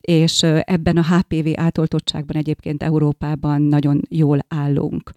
és 0.00 0.42
ebben 0.42 0.96
a 0.96 1.16
HPV 1.16 1.48
átoltottságban 1.54 2.36
egyébként 2.36 2.82
Európában 2.82 3.62
nagyon 3.62 4.00
jól 4.08 4.38
állunk. 4.48 5.12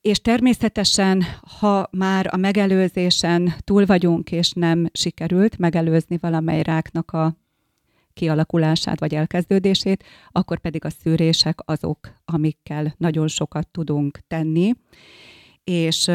És 0.00 0.20
természetesen, 0.20 1.24
ha 1.58 1.88
már 1.90 2.28
a 2.30 2.36
megelőzésen 2.36 3.52
túl 3.58 3.86
vagyunk, 3.86 4.32
és 4.32 4.52
nem 4.52 4.86
sikerült 4.92 5.58
megelőzni 5.58 6.18
valamely 6.20 6.62
ráknak 6.62 7.10
a 7.10 7.36
kialakulását 8.12 9.00
vagy 9.00 9.14
elkezdődését, 9.14 10.04
akkor 10.28 10.58
pedig 10.58 10.84
a 10.84 10.90
szűrések 10.90 11.58
azok, 11.64 11.98
amikkel 12.24 12.94
nagyon 12.96 13.28
sokat 13.28 13.68
tudunk 13.68 14.18
tenni. 14.26 14.72
És 15.64 16.10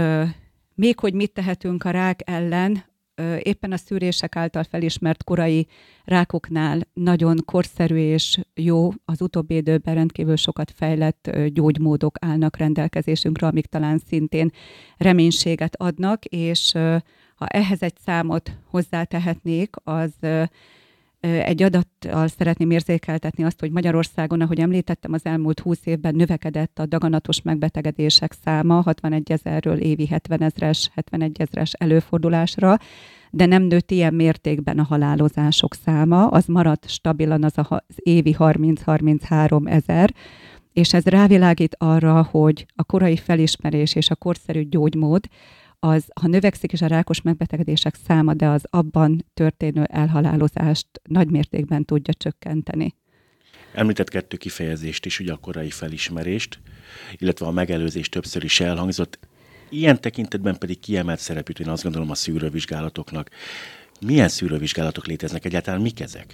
még 0.76 1.00
hogy 1.00 1.14
mit 1.14 1.32
tehetünk 1.32 1.84
a 1.84 1.90
rák 1.90 2.20
ellen, 2.24 2.84
éppen 3.40 3.72
a 3.72 3.78
szűrések 3.78 4.36
által 4.36 4.64
felismert 4.64 5.24
korai 5.24 5.68
rákoknál 6.04 6.80
nagyon 6.94 7.38
korszerű 7.46 7.98
és 7.98 8.40
jó, 8.54 8.90
az 9.06 9.22
utóbbi 9.22 9.56
időben 9.56 9.96
rendkívül 9.96 10.36
sokat 10.36 10.72
fejlett 10.72 11.38
gyógymódok 11.48 12.16
állnak 12.22 12.58
rendelkezésünkre, 12.58 13.48
amik 13.48 13.66
talán 13.66 14.02
szintén 14.08 14.52
reménységet 14.98 15.76
adnak, 15.76 16.26
és 16.26 16.72
ha 17.36 17.46
ehhez 17.48 17.82
egy 17.82 17.98
számot 18.06 18.58
hozzátehetnék, 18.70 19.76
az 19.84 20.14
egy 21.26 21.64
adattal 21.64 22.28
szeretném 22.28 22.72
érzékeltetni 22.72 23.44
azt, 23.44 23.60
hogy 23.60 23.72
Magyarországon, 23.72 24.42
ahogy 24.42 24.60
említettem, 24.60 25.14
az 25.14 25.26
elmúlt 25.26 25.60
20 25.60 25.80
évben 25.84 26.16
növekedett 26.16 26.80
a 26.80 26.86
daganatos 26.86 27.42
megbetegedések 27.42 28.34
száma 28.44 28.82
61 28.82 29.32
ezerről 29.32 29.78
évi 29.78 30.08
70 30.08 30.42
ezres, 30.42 30.90
71 30.94 31.42
ezres 31.42 31.74
előfordulásra, 31.74 32.78
de 33.32 33.46
nem 33.46 33.64
nőtt 33.64 33.92
ilyen 33.92 34.14
mértékben 34.14 34.80
a 34.80 34.84
halálozások 34.84 35.74
száma, 35.74 36.28
az 36.28 36.46
maradt 36.46 36.90
stabilan 36.90 37.44
az, 37.44 37.54
az 37.56 37.80
évi 37.96 38.36
30-33 38.40 39.70
ezer, 39.70 40.14
és 40.74 40.94
ez 40.94 41.06
rávilágít 41.06 41.76
arra, 41.80 42.28
hogy 42.32 42.66
a 42.76 42.84
korai 42.84 43.18
felismerés 43.18 43.96
és 43.96 44.10
a 44.10 44.16
korszerű 44.16 44.62
gyógymód 44.62 45.26
az, 45.88 46.06
ha 46.22 46.28
növekszik 46.28 46.72
is 46.72 46.82
a 46.82 46.88
rákos 46.88 47.22
megbetegedések 47.22 47.96
száma, 48.08 48.34
de 48.34 48.48
az 48.48 48.64
abban 48.70 49.26
történő 49.34 49.84
elhalálozást 49.84 50.88
nagy 51.04 51.30
mértékben 51.30 51.86
tudja 51.86 52.14
csökkenteni. 52.14 52.96
Említett 53.74 54.10
kettő 54.10 54.38
kifejezést 54.38 55.06
is, 55.06 55.20
ugye 55.20 55.34
a 55.34 55.38
korai 55.38 55.70
felismerést, 55.70 56.60
illetve 57.18 57.46
a 57.46 57.52
megelőzés 57.52 58.10
többször 58.10 58.44
is 58.44 58.60
elhangzott. 58.60 59.20
Ilyen 59.70 60.02
tekintetben 60.02 60.58
pedig 60.58 60.80
kiemelt 60.80 61.20
szerepűt, 61.20 61.60
én 61.60 61.70
azt 61.70 61.84
gondolom 61.84 62.10
a 62.10 62.16
szűrővizsgálatoknak. 62.16 63.30
Milyen 64.02 64.28
szűrővizsgálatok 64.28 65.06
léteznek 65.06 65.46
egyáltalán, 65.46 65.82
mik 65.82 66.00
ezek? 66.00 66.34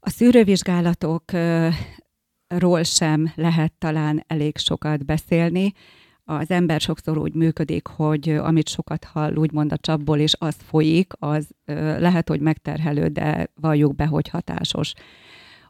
A 0.00 0.10
szűrővizsgálatokról 0.10 2.82
sem 2.82 3.32
lehet 3.34 3.72
talán 3.78 4.24
elég 4.26 4.58
sokat 4.58 5.04
beszélni 5.04 5.72
az 6.24 6.50
ember 6.50 6.80
sokszor 6.80 7.18
úgy 7.18 7.34
működik, 7.34 7.86
hogy 7.86 8.28
amit 8.28 8.68
sokat 8.68 9.04
hall, 9.04 9.34
úgymond 9.34 9.72
a 9.72 9.76
csapból, 9.76 10.18
és 10.18 10.34
az 10.38 10.56
folyik, 10.66 11.12
az 11.18 11.48
lehet, 11.98 12.28
hogy 12.28 12.40
megterhelő, 12.40 13.08
de 13.08 13.50
valljuk 13.54 13.94
be, 13.94 14.06
hogy 14.06 14.28
hatásos. 14.28 14.92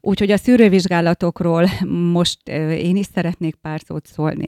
Úgyhogy 0.00 0.30
a 0.30 0.36
szűrővizsgálatokról 0.36 1.68
most 2.12 2.48
én 2.70 2.96
is 2.96 3.06
szeretnék 3.14 3.54
pár 3.54 3.80
szót 3.84 4.06
szólni. 4.06 4.46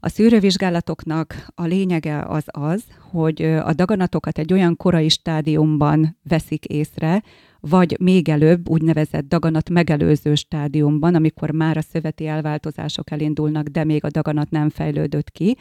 A 0.00 0.08
szűrővizsgálatoknak 0.08 1.46
a 1.54 1.64
lényege 1.64 2.22
az 2.22 2.44
az, 2.46 2.84
hogy 3.10 3.42
a 3.42 3.72
daganatokat 3.72 4.38
egy 4.38 4.52
olyan 4.52 4.76
korai 4.76 5.08
stádiumban 5.08 6.18
veszik 6.28 6.64
észre, 6.64 7.22
vagy 7.60 7.96
még 8.00 8.28
előbb 8.28 8.68
úgynevezett 8.68 9.28
daganat 9.28 9.70
megelőző 9.70 10.34
stádiumban, 10.34 11.14
amikor 11.14 11.50
már 11.50 11.76
a 11.76 11.82
szöveti 11.82 12.26
elváltozások 12.26 13.10
elindulnak, 13.10 13.66
de 13.66 13.84
még 13.84 14.04
a 14.04 14.10
daganat 14.10 14.50
nem 14.50 14.68
fejlődött 14.68 15.30
ki, 15.30 15.56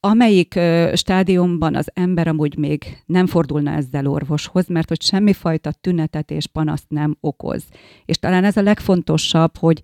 amelyik 0.00 0.58
stádiumban 0.94 1.74
az 1.74 1.90
ember 1.94 2.28
amúgy 2.28 2.56
még 2.56 3.02
nem 3.06 3.26
fordulna 3.26 3.70
ezzel 3.70 4.06
orvoshoz, 4.06 4.66
mert 4.66 4.88
hogy 4.88 5.02
semmifajta 5.02 5.72
tünetet 5.72 6.30
és 6.30 6.46
panaszt 6.46 6.88
nem 6.88 7.16
okoz. 7.20 7.64
És 8.04 8.18
talán 8.18 8.44
ez 8.44 8.56
a 8.56 8.62
legfontosabb, 8.62 9.56
hogy 9.56 9.82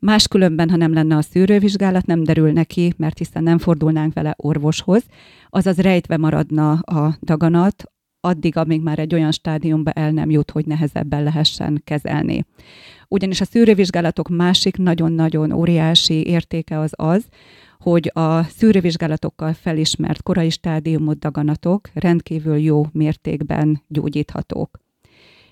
Máskülönben, 0.00 0.70
ha 0.70 0.76
nem 0.76 0.92
lenne 0.92 1.16
a 1.16 1.22
szűrővizsgálat, 1.22 2.06
nem 2.06 2.22
derül 2.22 2.52
neki, 2.52 2.94
mert 2.96 3.18
hiszen 3.18 3.42
nem 3.42 3.58
fordulnánk 3.58 4.14
vele 4.14 4.34
orvoshoz, 4.36 5.04
azaz 5.48 5.76
rejtve 5.76 6.16
maradna 6.16 6.72
a 6.72 7.16
daganat, 7.22 7.84
addig, 8.20 8.56
amíg 8.56 8.80
már 8.80 8.98
egy 8.98 9.14
olyan 9.14 9.32
stádiumba 9.32 9.90
el 9.90 10.10
nem 10.10 10.30
jut, 10.30 10.50
hogy 10.50 10.66
nehezebben 10.66 11.22
lehessen 11.22 11.80
kezelni. 11.84 12.44
Ugyanis 13.08 13.40
a 13.40 13.44
szűrővizsgálatok 13.44 14.28
másik 14.28 14.76
nagyon-nagyon 14.76 15.52
óriási 15.52 16.26
értéke 16.26 16.78
az 16.78 16.92
az, 16.96 17.24
hogy 17.78 18.10
a 18.14 18.42
szűrővizsgálatokkal 18.42 19.52
felismert 19.52 20.22
korai 20.22 20.50
stádiumú 20.50 21.12
daganatok 21.12 21.90
rendkívül 21.94 22.56
jó 22.56 22.86
mértékben 22.92 23.82
gyógyíthatók. 23.88 24.78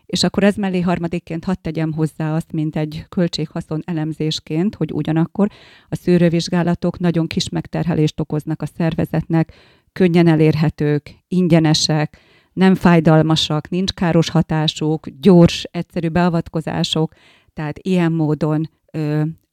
És 0.07 0.23
akkor 0.23 0.45
ez 0.45 0.55
mellé 0.57 0.81
harmadikként 0.81 1.45
hadd 1.45 1.55
tegyem 1.61 1.93
hozzá 1.93 2.35
azt, 2.35 2.53
mint 2.53 2.77
egy 2.77 3.05
költséghaszon 3.09 3.83
elemzésként, 3.85 4.75
hogy 4.75 4.93
ugyanakkor 4.93 5.49
a 5.89 5.97
szűrővizsgálatok 5.97 6.99
nagyon 6.99 7.27
kis 7.27 7.49
megterhelést 7.49 8.21
okoznak 8.21 8.63
a 8.63 8.67
szervezetnek, 8.67 9.53
könnyen 9.93 10.27
elérhetők, 10.27 11.25
ingyenesek, 11.29 12.19
nem 12.57 12.75
fájdalmasak, 12.75 13.69
nincs 13.69 13.93
káros 13.93 14.29
hatásuk, 14.29 15.09
gyors, 15.09 15.65
egyszerű 15.71 16.09
beavatkozások, 16.09 17.15
tehát 17.53 17.79
ilyen 17.79 18.13
módon 18.13 18.71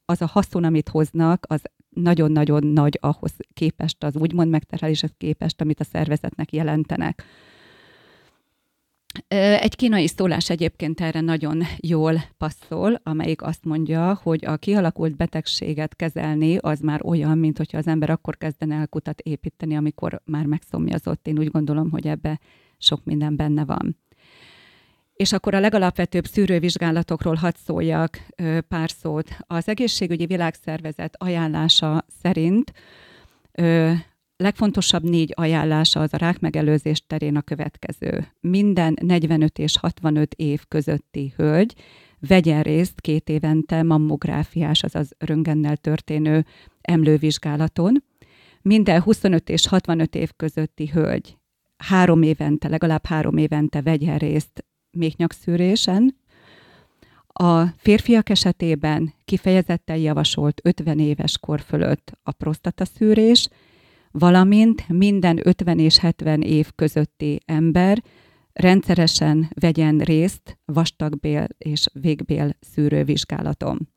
az 0.04 0.22
a 0.22 0.26
haszon, 0.26 0.64
amit 0.64 0.88
hoznak, 0.88 1.44
az 1.48 1.62
nagyon-nagyon 1.88 2.66
nagy 2.66 2.98
ahhoz 3.00 3.32
képest, 3.54 4.04
az 4.04 4.16
úgymond 4.16 4.50
megterheléshez 4.50 5.12
képest, 5.16 5.60
amit 5.60 5.80
a 5.80 5.84
szervezetnek 5.84 6.52
jelentenek. 6.52 7.24
Egy 9.28 9.76
kínai 9.76 10.06
szólás 10.06 10.50
egyébként 10.50 11.00
erre 11.00 11.20
nagyon 11.20 11.62
jól 11.80 12.24
passzol, 12.38 13.00
amelyik 13.02 13.42
azt 13.42 13.64
mondja, 13.64 14.20
hogy 14.22 14.44
a 14.44 14.56
kialakult 14.56 15.16
betegséget 15.16 15.96
kezelni 15.96 16.56
az 16.56 16.80
már 16.80 17.00
olyan, 17.04 17.38
mint 17.38 17.56
hogyha 17.56 17.78
az 17.78 17.86
ember 17.86 18.10
akkor 18.10 18.36
kezdene 18.36 18.74
el 18.74 18.88
kutat 18.88 19.20
építeni, 19.20 19.76
amikor 19.76 20.22
már 20.24 20.46
megszomjazott. 20.46 21.26
Én 21.26 21.38
úgy 21.38 21.50
gondolom, 21.50 21.90
hogy 21.90 22.06
ebbe 22.06 22.40
sok 22.84 23.04
minden 23.04 23.36
benne 23.36 23.64
van. 23.64 23.98
És 25.14 25.32
akkor 25.32 25.54
a 25.54 25.60
legalapvetőbb 25.60 26.24
szűrővizsgálatokról 26.24 27.34
hadd 27.34 27.54
szóljak 27.64 28.26
pár 28.68 28.90
szót. 28.90 29.36
Az 29.40 29.68
egészségügyi 29.68 30.26
világszervezet 30.26 31.14
ajánlása 31.18 32.04
szerint 32.22 32.72
legfontosabb 34.36 35.02
négy 35.02 35.32
ajánlása 35.36 36.00
az 36.00 36.14
a 36.14 36.16
rák 36.16 36.40
megelőzés 36.40 37.06
terén 37.06 37.36
a 37.36 37.42
következő. 37.42 38.26
Minden 38.40 38.96
45 39.00 39.58
és 39.58 39.78
65 39.78 40.34
év 40.34 40.64
közötti 40.68 41.32
hölgy 41.36 41.74
vegyen 42.28 42.62
részt 42.62 43.00
két 43.00 43.28
évente 43.28 43.82
mammográfiás, 43.82 44.82
azaz 44.82 45.10
röngennel 45.18 45.76
történő 45.76 46.44
emlővizsgálaton. 46.80 48.04
Minden 48.62 49.02
25 49.02 49.48
és 49.48 49.68
65 49.68 50.14
év 50.14 50.30
közötti 50.36 50.86
hölgy 50.86 51.36
három 51.76 52.22
évente, 52.22 52.68
legalább 52.68 53.06
három 53.06 53.36
évente 53.36 53.82
vegyen 53.82 54.18
részt 54.18 54.64
méhnyakszűrésen. 54.90 56.16
A 57.26 57.66
férfiak 57.66 58.28
esetében 58.28 59.14
kifejezetten 59.24 59.96
javasolt 59.96 60.60
50 60.64 60.98
éves 60.98 61.38
kor 61.38 61.60
fölött 61.60 62.12
a 62.22 62.32
prostataszűrés, 62.32 63.48
valamint 64.10 64.88
minden 64.88 65.40
50 65.42 65.78
és 65.78 65.98
70 65.98 66.42
év 66.42 66.70
közötti 66.74 67.40
ember 67.44 68.02
rendszeresen 68.52 69.50
vegyen 69.60 69.98
részt 69.98 70.58
vastagbél 70.64 71.46
és 71.58 71.86
végbél 71.92 72.56
szűrővizsgálaton. 72.60 73.88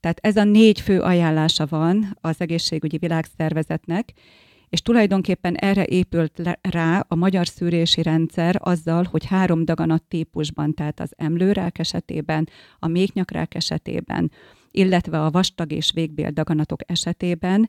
Tehát 0.00 0.18
ez 0.22 0.36
a 0.36 0.44
négy 0.44 0.80
fő 0.80 1.00
ajánlása 1.00 1.66
van 1.66 2.18
az 2.20 2.40
egészségügyi 2.40 2.98
világszervezetnek, 2.98 4.12
és 4.72 4.82
tulajdonképpen 4.82 5.54
erre 5.54 5.84
épült 5.84 6.56
rá 6.60 7.04
a 7.08 7.14
magyar 7.14 7.46
szűrési 7.46 8.02
rendszer 8.02 8.56
azzal, 8.58 9.08
hogy 9.10 9.24
három 9.24 9.64
daganat 9.64 10.02
típusban, 10.02 10.74
tehát 10.74 11.00
az 11.00 11.12
emlőrák 11.16 11.78
esetében, 11.78 12.48
a 12.78 12.88
méhnyakrák 12.88 13.54
esetében, 13.54 14.30
illetve 14.70 15.24
a 15.24 15.30
vastag 15.30 15.72
és 15.72 15.90
végbél 15.94 16.30
daganatok 16.30 16.80
esetében 16.86 17.68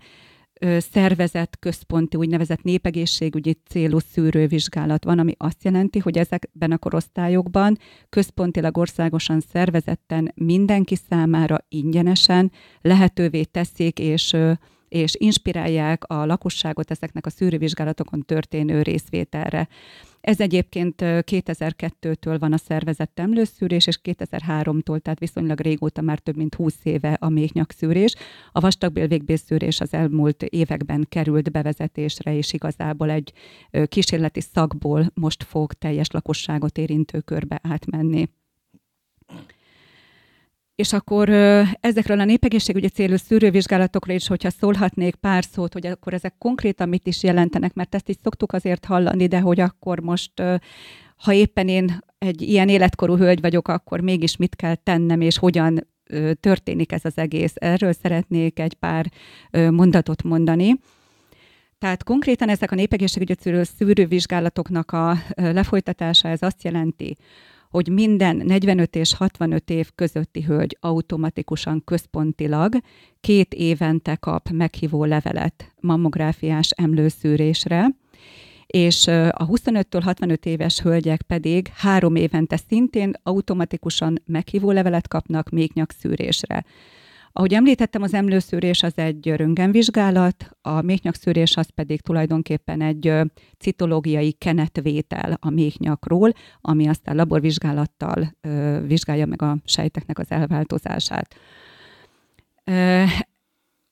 szervezett 0.91 1.59
központi 1.59 2.17
úgynevezett 2.17 2.61
népegészségügyi 2.61 3.57
célú 3.67 3.99
szűrővizsgálat 3.99 5.03
van, 5.03 5.19
ami 5.19 5.33
azt 5.37 5.63
jelenti, 5.63 5.99
hogy 5.99 6.17
ezekben 6.17 6.71
a 6.71 6.77
korosztályokban 6.77 7.77
központilag 8.09 8.77
országosan 8.77 9.39
szervezetten 9.39 10.31
mindenki 10.35 10.95
számára 11.09 11.57
ingyenesen 11.69 12.51
lehetővé 12.81 13.43
teszik 13.43 13.99
és 13.99 14.35
és 14.93 15.15
inspirálják 15.17 16.03
a 16.03 16.25
lakosságot 16.25 16.91
ezeknek 16.91 17.25
a 17.25 17.29
szűrővizsgálatokon 17.29 18.21
történő 18.21 18.81
részvételre. 18.81 19.67
Ez 20.21 20.39
egyébként 20.39 20.95
2002-től 21.01 22.35
van 22.39 22.53
a 22.53 22.57
szervezett 22.57 23.19
emlőszűrés, 23.19 23.87
és 23.87 23.99
2003-tól, 24.03 24.99
tehát 24.99 25.19
viszonylag 25.19 25.59
régóta, 25.59 26.01
már 26.01 26.19
több 26.19 26.35
mint 26.35 26.55
20 26.55 26.75
éve 26.83 27.17
a 27.19 27.29
méhnyakszűrés. 27.29 28.15
A 28.51 28.59
vastagbél 28.59 29.07
végbélszűrés 29.07 29.79
az 29.79 29.93
elmúlt 29.93 30.43
években 30.43 31.05
került 31.09 31.51
bevezetésre, 31.51 32.35
és 32.35 32.53
igazából 32.53 33.09
egy 33.09 33.33
kísérleti 33.85 34.41
szakból 34.41 35.11
most 35.13 35.43
fog 35.43 35.73
teljes 35.73 36.11
lakosságot 36.11 36.77
érintő 36.77 37.19
körbe 37.19 37.59
átmenni. 37.63 38.29
És 40.75 40.93
akkor 40.93 41.29
ezekről 41.79 42.19
a 42.19 42.25
népegészségügyi 42.25 42.87
célú 42.87 43.15
szűrővizsgálatokra 43.15 44.13
is, 44.13 44.27
hogyha 44.27 44.49
szólhatnék 44.49 45.15
pár 45.15 45.43
szót, 45.43 45.73
hogy 45.73 45.85
akkor 45.85 46.13
ezek 46.13 46.35
konkrétan 46.37 46.89
mit 46.89 47.07
is 47.07 47.23
jelentenek, 47.23 47.73
mert 47.73 47.95
ezt 47.95 48.09
is 48.09 48.15
szoktuk 48.23 48.51
azért 48.53 48.85
hallani, 48.85 49.27
de 49.27 49.39
hogy 49.39 49.59
akkor 49.59 49.99
most, 49.99 50.31
ha 51.17 51.33
éppen 51.33 51.67
én 51.67 51.99
egy 52.17 52.41
ilyen 52.41 52.69
életkorú 52.69 53.15
hölgy 53.15 53.41
vagyok, 53.41 53.67
akkor 53.67 53.99
mégis 53.99 54.37
mit 54.37 54.55
kell 54.55 54.75
tennem, 54.75 55.21
és 55.21 55.37
hogyan 55.37 55.87
történik 56.39 56.91
ez 56.91 57.05
az 57.05 57.17
egész. 57.17 57.53
Erről 57.55 57.93
szeretnék 57.93 58.59
egy 58.59 58.73
pár 58.73 59.11
mondatot 59.51 60.23
mondani. 60.23 60.75
Tehát 61.77 62.03
konkrétan 62.03 62.49
ezek 62.49 62.71
a 62.71 62.75
népegészségügyi 62.75 63.35
szűrővizsgálatoknak 63.77 64.91
a 64.91 65.17
lefolytatása, 65.35 66.27
ez 66.27 66.41
azt 66.41 66.63
jelenti, 66.63 67.17
hogy 67.73 67.89
minden 67.89 68.35
45 68.35 68.95
és 68.95 69.13
65 69.13 69.69
év 69.69 69.89
közötti 69.95 70.41
hölgy 70.41 70.77
automatikusan 70.79 71.81
központilag 71.85 72.75
két 73.21 73.53
évente 73.53 74.15
kap 74.15 74.49
meghívó 74.49 75.03
levelet 75.03 75.73
mammográfiás 75.79 76.69
emlőszűrésre, 76.69 77.87
és 78.65 79.07
a 79.07 79.47
25-től 79.47 80.01
65 80.03 80.45
éves 80.45 80.79
hölgyek 80.79 81.21
pedig 81.21 81.67
három 81.67 82.15
évente 82.15 82.57
szintén 82.67 83.13
automatikusan 83.23 84.21
meghívó 84.25 84.71
levelet 84.71 85.07
kapnak 85.07 85.49
még 85.49 85.71
nyakszűrésre. 85.73 86.65
Ahogy 87.35 87.53
említettem, 87.53 88.01
az 88.01 88.13
emlőszűrés 88.13 88.83
az 88.83 88.93
egy 88.95 89.27
röntgenvizsgálat, 89.27 90.49
a 90.61 90.81
méhnyakszűrés 90.81 91.55
az 91.55 91.69
pedig 91.75 92.01
tulajdonképpen 92.01 92.81
egy 92.81 93.13
citológiai 93.59 94.31
kenetvétel 94.31 95.37
a 95.39 95.49
méhnyakról, 95.49 96.33
ami 96.61 96.87
aztán 96.87 97.15
laborvizsgálattal 97.15 98.35
vizsgálja 98.87 99.25
meg 99.25 99.41
a 99.41 99.57
sejteknek 99.65 100.19
az 100.19 100.31
elváltozását. 100.31 101.35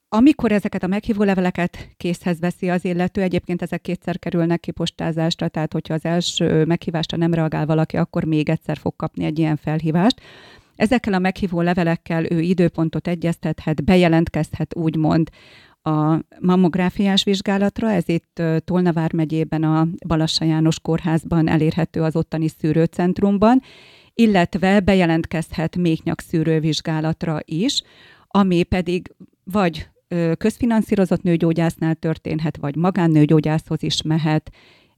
Amikor 0.09 0.51
ezeket 0.51 0.83
a 0.83 0.87
meghívó 0.87 1.23
leveleket 1.23 1.89
készhez 1.97 2.39
veszi 2.39 2.69
az 2.69 2.85
illető, 2.85 3.21
egyébként 3.21 3.61
ezek 3.61 3.81
kétszer 3.81 4.19
kerülnek 4.19 4.59
ki 4.59 4.71
postázásra, 4.71 5.47
tehát 5.47 5.73
hogyha 5.73 5.93
az 5.93 6.05
első 6.05 6.65
meghívásra 6.65 7.17
nem 7.17 7.33
reagál 7.33 7.65
valaki, 7.65 7.97
akkor 7.97 8.23
még 8.23 8.49
egyszer 8.49 8.77
fog 8.77 8.95
kapni 8.95 9.25
egy 9.25 9.39
ilyen 9.39 9.55
felhívást. 9.55 10.21
Ezekkel 10.81 11.13
a 11.13 11.19
meghívó 11.19 11.61
levelekkel 11.61 12.25
ő 12.31 12.39
időpontot 12.39 13.07
egyeztethet, 13.07 13.83
bejelentkezhet 13.83 14.75
úgymond 14.75 15.29
a 15.81 16.19
mammográfiás 16.39 17.23
vizsgálatra, 17.23 17.91
ez 17.91 18.03
itt 18.07 18.41
Tolnavár 18.65 19.13
megyében 19.13 19.63
a 19.63 19.87
Balassa 20.07 20.45
János 20.45 20.79
kórházban 20.79 21.47
elérhető 21.47 22.01
az 22.01 22.15
ottani 22.15 22.47
szűrőcentrumban, 22.47 23.61
illetve 24.13 24.79
bejelentkezhet 24.79 25.77
szűrővizsgálatra 26.15 27.39
is, 27.45 27.81
ami 28.27 28.63
pedig 28.63 29.15
vagy 29.43 29.89
közfinanszírozott 30.37 31.21
nőgyógyásznál 31.21 31.95
történhet, 31.95 32.57
vagy 32.57 32.75
magánnőgyógyászhoz 32.75 33.83
is 33.83 34.01
mehet, 34.01 34.51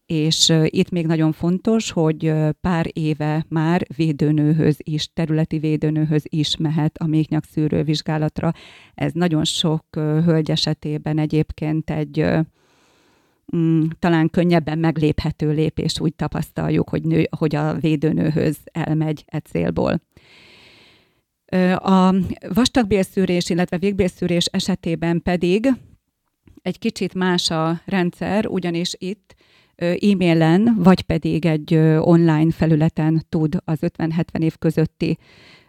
és 0.05 0.53
itt 0.65 0.89
még 0.89 1.05
nagyon 1.05 1.31
fontos, 1.31 1.91
hogy 1.91 2.33
pár 2.61 2.85
éve 2.93 3.45
már 3.49 3.85
védőnőhöz 3.95 4.75
is, 4.77 5.13
területi 5.13 5.57
védőnőhöz 5.57 6.23
is 6.23 6.57
mehet 6.57 6.97
a 6.97 7.07
méhnyak 7.07 7.43
szűrővizsgálatra. 7.43 8.51
Ez 8.93 9.11
nagyon 9.13 9.45
sok 9.45 9.85
hölgy 9.95 10.51
esetében 10.51 11.17
egyébként 11.17 11.89
egy 11.89 12.25
mm, 13.55 13.83
talán 13.99 14.29
könnyebben 14.29 14.79
megléphető 14.79 15.51
lépés, 15.51 15.99
úgy 15.99 16.15
tapasztaljuk, 16.15 16.89
hogy, 16.89 17.03
nő, 17.03 17.27
hogy 17.37 17.55
a 17.55 17.73
védőnőhöz 17.73 18.57
elmegy 18.71 19.23
e 19.27 19.39
célból. 19.39 20.01
A 21.75 22.15
vastagbélszűrés, 22.53 23.49
illetve 23.49 23.77
végbélszűrés 23.77 24.45
esetében 24.45 25.21
pedig 25.21 25.67
egy 26.61 26.79
kicsit 26.79 27.13
más 27.13 27.49
a 27.49 27.81
rendszer, 27.85 28.47
ugyanis 28.47 28.95
itt 28.97 29.35
e-mailen, 29.75 30.75
vagy 30.77 31.01
pedig 31.01 31.45
egy 31.45 31.75
online 31.99 32.51
felületen 32.51 33.25
tud 33.29 33.57
az 33.65 33.79
50-70 33.97 34.39
év 34.39 34.57
közötti 34.59 35.17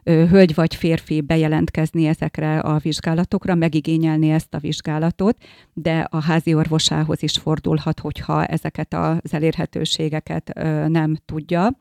hölgy 0.05 0.55
vagy 0.55 0.75
férfi 0.75 1.21
bejelentkezni 1.21 2.07
ezekre 2.07 2.59
a 2.59 2.79
vizsgálatokra, 2.79 3.55
megigényelni 3.55 4.31
ezt 4.31 4.55
a 4.55 4.59
vizsgálatot, 4.59 5.37
de 5.73 6.07
a 6.11 6.23
házi 6.23 6.55
orvosához 6.55 7.23
is 7.23 7.33
fordulhat, 7.33 8.01
hogyha 8.01 8.47
ezeket 8.47 8.95
az 8.95 9.35
elérhetőségeket 9.35 10.53
nem 10.89 11.17
tudja. 11.25 11.79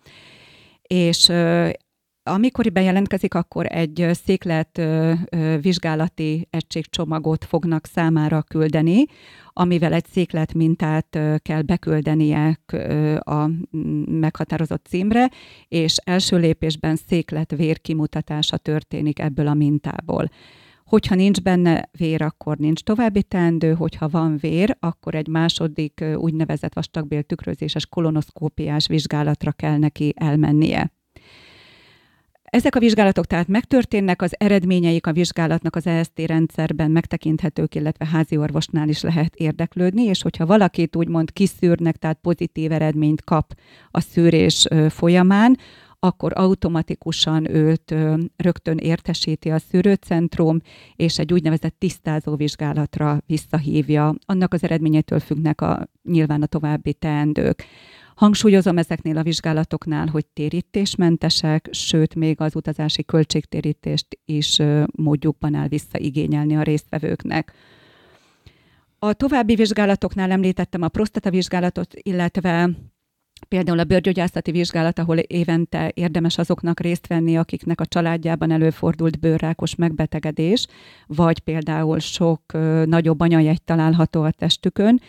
És 0.81 1.31
amikor 2.23 2.71
bejelentkezik, 2.71 3.33
akkor 3.33 3.65
egy 3.69 4.09
széklet 4.11 4.81
vizsgálati 5.61 6.47
egységcsomagot 6.49 7.45
fognak 7.45 7.85
számára 7.85 8.41
küldeni, 8.41 9.05
amivel 9.53 9.93
egy 9.93 10.05
széklet 10.05 10.53
mintát 10.53 11.19
kell 11.37 11.61
beküldenie 11.61 12.59
a 13.19 13.49
meghatározott 14.05 14.85
címre, 14.85 15.29
és 15.67 15.97
első 16.03 16.37
lépésben 16.37 16.95
széklet 16.95 17.55
vér 17.55 17.81
kimutatása 17.81 18.57
történik 18.57 19.19
ebből 19.19 19.47
a 19.47 19.53
mintából. 19.53 20.29
Hogyha 20.85 21.15
nincs 21.15 21.41
benne 21.41 21.89
vér, 21.97 22.21
akkor 22.21 22.57
nincs 22.57 22.83
további 22.83 23.23
teendő, 23.23 23.73
hogyha 23.73 24.07
van 24.07 24.37
vér, 24.37 24.77
akkor 24.79 25.15
egy 25.15 25.27
második 25.27 26.05
úgynevezett 26.15 26.73
vastagbél 26.73 27.23
tükrözéses 27.23 27.87
kolonoszkópiás 27.87 28.87
vizsgálatra 28.87 29.51
kell 29.51 29.77
neki 29.77 30.13
elmennie. 30.17 30.91
Ezek 32.53 32.75
a 32.75 32.79
vizsgálatok 32.79 33.25
tehát 33.25 33.47
megtörténnek, 33.47 34.21
az 34.21 34.33
eredményeik 34.37 35.07
a 35.07 35.11
vizsgálatnak 35.11 35.75
az 35.75 35.87
EST 35.87 36.19
rendszerben 36.19 36.91
megtekinthetők, 36.91 37.75
illetve 37.75 38.05
házi 38.05 38.37
orvosnál 38.37 38.89
is 38.89 39.01
lehet 39.01 39.35
érdeklődni, 39.35 40.03
és 40.03 40.21
hogyha 40.21 40.45
valakit 40.45 40.95
úgymond 40.95 41.31
kiszűrnek, 41.31 41.95
tehát 41.97 42.17
pozitív 42.21 42.71
eredményt 42.71 43.23
kap 43.23 43.55
a 43.91 43.99
szűrés 43.99 44.67
folyamán, 44.89 45.57
akkor 45.99 46.31
automatikusan 46.35 47.55
őt 47.55 47.95
rögtön 48.35 48.77
értesíti 48.77 49.49
a 49.49 49.59
szűrőcentrum, 49.59 50.59
és 50.95 51.19
egy 51.19 51.33
úgynevezett 51.33 51.75
tisztázó 51.77 52.35
vizsgálatra 52.35 53.17
visszahívja. 53.25 54.13
Annak 54.25 54.53
az 54.53 54.63
eredményétől 54.63 55.19
függnek 55.19 55.61
a, 55.61 55.87
nyilván 56.03 56.41
a 56.41 56.45
további 56.45 56.93
teendők. 56.93 57.65
Hangsúlyozom 58.15 58.77
ezeknél 58.77 59.17
a 59.17 59.23
vizsgálatoknál, 59.23 60.07
hogy 60.07 60.25
térítésmentesek, 60.25 61.67
sőt, 61.71 62.15
még 62.15 62.41
az 62.41 62.55
utazási 62.55 63.03
költségtérítést 63.05 64.19
is 64.25 64.59
módjukban 64.95 65.53
áll 65.53 65.67
visszaigényelni 65.67 66.55
a 66.55 66.61
résztvevőknek. 66.61 67.53
A 68.99 69.13
további 69.13 69.55
vizsgálatoknál 69.55 70.31
említettem 70.31 70.81
a 70.81 70.87
prostatavizsgálatot, 70.87 71.93
illetve 71.95 72.69
például 73.47 73.79
a 73.79 73.83
bőrgyógyászati 73.83 74.51
vizsgálat, 74.51 74.99
ahol 74.99 75.17
évente 75.17 75.91
érdemes 75.93 76.37
azoknak 76.37 76.79
részt 76.79 77.07
venni, 77.07 77.37
akiknek 77.37 77.81
a 77.81 77.85
családjában 77.85 78.51
előfordult 78.51 79.19
bőrrákos 79.19 79.75
megbetegedés, 79.75 80.67
vagy 81.07 81.39
például 81.39 81.99
sok 81.99 82.41
nagyobb 82.85 83.19
anyajegy 83.19 83.63
található 83.63 84.21
a 84.21 84.31
testükön, 84.31 85.01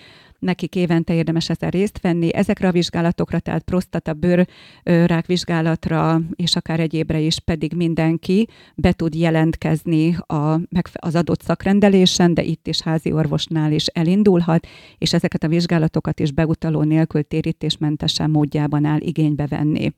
nekik 0.44 0.74
évente 0.74 1.14
érdemes 1.14 1.50
ezen 1.50 1.70
részt 1.70 2.00
venni. 2.00 2.34
Ezekre 2.34 2.68
a 2.68 2.72
vizsgálatokra, 2.72 3.38
tehát 3.38 3.62
prostata, 3.62 4.12
bőrrák 4.14 5.26
vizsgálatra, 5.26 6.20
és 6.36 6.56
akár 6.56 6.80
egyébre 6.80 7.18
is 7.20 7.38
pedig 7.40 7.72
mindenki 7.72 8.48
be 8.74 8.92
tud 8.92 9.14
jelentkezni 9.14 10.16
a, 10.26 10.60
az 10.92 11.14
adott 11.14 11.42
szakrendelésen, 11.42 12.34
de 12.34 12.42
itt 12.42 12.66
is 12.66 12.80
házi 12.80 13.12
orvosnál 13.12 13.72
is 13.72 13.86
elindulhat, 13.86 14.66
és 14.98 15.12
ezeket 15.12 15.44
a 15.44 15.48
vizsgálatokat 15.48 16.20
is 16.20 16.32
beutaló 16.32 16.82
nélkül 16.82 17.22
térítésmentesen 17.22 18.30
módjában 18.30 18.84
áll 18.84 19.00
igénybe 19.00 19.46
venni. 19.46 19.92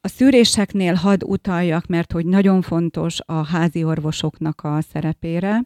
A 0.00 0.08
szűréseknél 0.08 0.94
had 0.94 1.22
utaljak, 1.24 1.86
mert 1.86 2.12
hogy 2.12 2.26
nagyon 2.26 2.62
fontos 2.62 3.18
a 3.24 3.46
házi 3.46 3.84
orvosoknak 3.84 4.60
a 4.64 4.80
szerepére. 4.92 5.64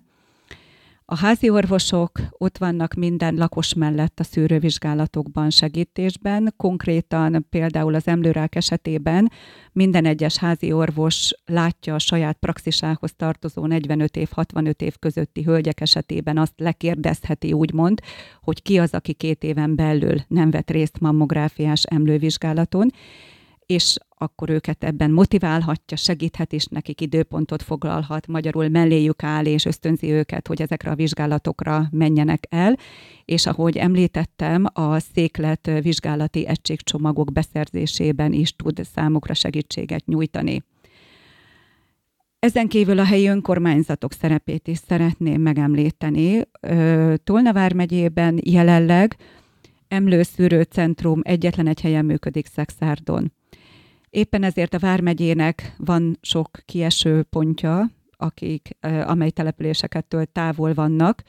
A 1.13 1.17
házi 1.17 1.49
orvosok 1.49 2.21
ott 2.31 2.59
vannak 2.59 2.95
minden 2.95 3.35
lakos 3.35 3.75
mellett 3.75 4.21
a 4.21 4.25
szűrővizsgálatokban, 4.25 5.51
segítésben. 5.51 6.55
Konkrétan 6.57 7.47
például 7.51 7.95
az 7.95 8.07
emlőrák 8.07 8.55
esetében 8.55 9.31
minden 9.73 10.05
egyes 10.05 10.37
házi 10.37 10.73
orvos 10.73 11.35
látja 11.45 11.95
a 11.95 11.99
saját 11.99 12.37
praxisához 12.37 13.13
tartozó 13.17 13.67
45 13.67 14.17
év, 14.17 14.29
65 14.31 14.83
év 14.83 14.97
közötti 14.99 15.43
hölgyek 15.43 15.81
esetében 15.81 16.39
azt 16.39 16.55
lekérdezheti 16.57 17.53
úgymond, 17.53 18.01
hogy 18.43 18.63
ki 18.63 18.79
az, 18.79 18.95
aki 18.95 19.13
két 19.13 19.43
éven 19.43 19.75
belül 19.77 20.17
nem 20.29 20.51
vett 20.51 20.71
részt 20.71 21.01
mammográfiás 21.01 21.83
emlővizsgálaton, 21.83 22.91
és 23.67 23.97
akkor 24.23 24.51
őket 24.51 24.85
ebben 24.85 25.11
motiválhatja, 25.11 25.97
segíthet, 25.97 26.53
és 26.53 26.65
nekik 26.65 27.01
időpontot 27.01 27.63
foglalhat, 27.63 28.27
magyarul 28.27 28.69
melléjük 28.69 29.23
áll, 29.23 29.45
és 29.45 29.65
ösztönzi 29.65 30.11
őket, 30.11 30.47
hogy 30.47 30.63
ezekre 30.63 30.91
a 30.91 30.95
vizsgálatokra 30.95 31.89
menjenek 31.91 32.47
el, 32.49 32.77
és 33.25 33.47
ahogy 33.47 33.77
említettem, 33.77 34.65
a 34.73 34.99
széklet 34.99 35.71
vizsgálati 35.83 36.47
egységcsomagok 36.47 37.33
beszerzésében 37.33 38.33
is 38.33 38.57
tud 38.57 38.81
számukra 38.95 39.35
segítséget 39.35 40.07
nyújtani. 40.07 40.65
Ezen 42.39 42.69
kívül 42.69 42.99
a 42.99 43.05
helyi 43.05 43.27
önkormányzatok 43.27 44.13
szerepét 44.13 44.69
is 44.69 44.79
szeretném 44.89 45.41
megemlíteni. 45.41 46.41
Tolna 47.25 47.53
vármegyében 47.53 48.41
jelenleg 48.45 49.17
Emlőszűrő 49.89 50.63
Centrum 50.63 51.21
egyetlen 51.23 51.67
egy 51.67 51.81
helyen 51.81 52.05
működik 52.05 52.47
Szexárdon. 52.47 53.33
Éppen 54.11 54.43
ezért 54.43 54.75
a 54.75 54.79
Vármegyének 54.79 55.75
van 55.77 56.19
sok 56.21 56.51
kieső 56.65 57.23
pontja, 57.23 57.91
akik, 58.17 58.77
amely 59.05 59.31
településekettől 59.31 60.25
távol 60.27 60.75
vannak. 60.75 61.23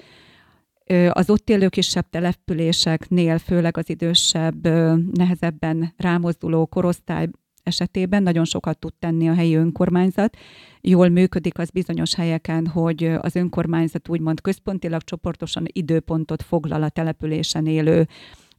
Az 1.10 1.30
ott 1.30 1.50
élő 1.50 1.68
kisebb 1.68 2.10
településeknél, 2.10 3.38
főleg 3.38 3.78
az 3.78 3.90
idősebb, 3.90 4.68
nehezebben 5.14 5.94
rámozduló 5.98 6.66
korosztály 6.66 7.28
esetében 7.64 8.24
nagyon 8.24 8.46
sokat 8.46 8.80
tud 8.80 8.94
tenni 9.00 9.30
a 9.30 9.34
helyi 9.34 9.56
önkormányzat. 9.56 10.38
Jól 10.82 11.10
működik 11.10 11.58
az 11.58 11.70
bizonyos 11.70 12.16
helyeken, 12.16 12.68
hogy 12.68 13.04
az 13.04 13.36
önkormányzat 13.36 14.10
úgymond 14.10 14.42
központilag 14.42 15.02
csoportosan 15.02 15.66
időpontot 15.68 16.44
foglal 16.44 16.84
a 16.84 16.90
településen 16.90 17.66
élő 17.66 18.08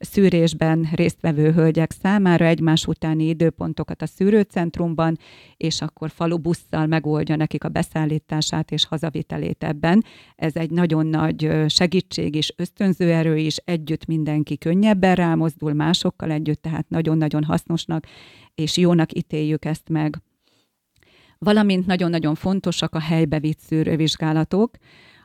szűrésben 0.04 0.88
résztvevő 0.92 1.52
hölgyek 1.52 1.90
számára 1.90 2.44
egymás 2.44 2.86
utáni 2.86 3.28
időpontokat 3.28 4.02
a 4.02 4.06
szűrőcentrumban, 4.06 5.18
és 5.56 5.80
akkor 5.80 6.10
falubusszal 6.10 6.86
megoldja 6.86 7.36
nekik 7.36 7.64
a 7.64 7.68
beszállítását 7.68 8.70
és 8.70 8.86
hazavitelét 8.86 9.64
ebben. 9.64 10.04
Ez 10.36 10.56
egy 10.56 10.70
nagyon 10.70 11.06
nagy 11.06 11.50
segítség 11.66 12.34
és 12.34 12.54
ösztönző 12.56 13.12
erő 13.12 13.36
is, 13.36 13.56
együtt 13.56 14.06
mindenki 14.06 14.58
könnyebben 14.58 15.14
rámozdul 15.14 15.72
másokkal 15.72 16.30
együtt, 16.30 16.62
tehát 16.62 16.88
nagyon-nagyon 16.88 17.44
hasznosnak 17.44 18.06
és 18.54 18.76
jónak 18.76 19.12
ítéljük 19.12 19.64
ezt 19.64 19.88
meg. 19.88 20.22
Valamint 21.38 21.86
nagyon-nagyon 21.86 22.34
fontosak 22.34 22.94
a 22.94 23.00
helybe 23.00 23.38
vitt 23.38 23.58
szűrővizsgálatok, 23.58 24.70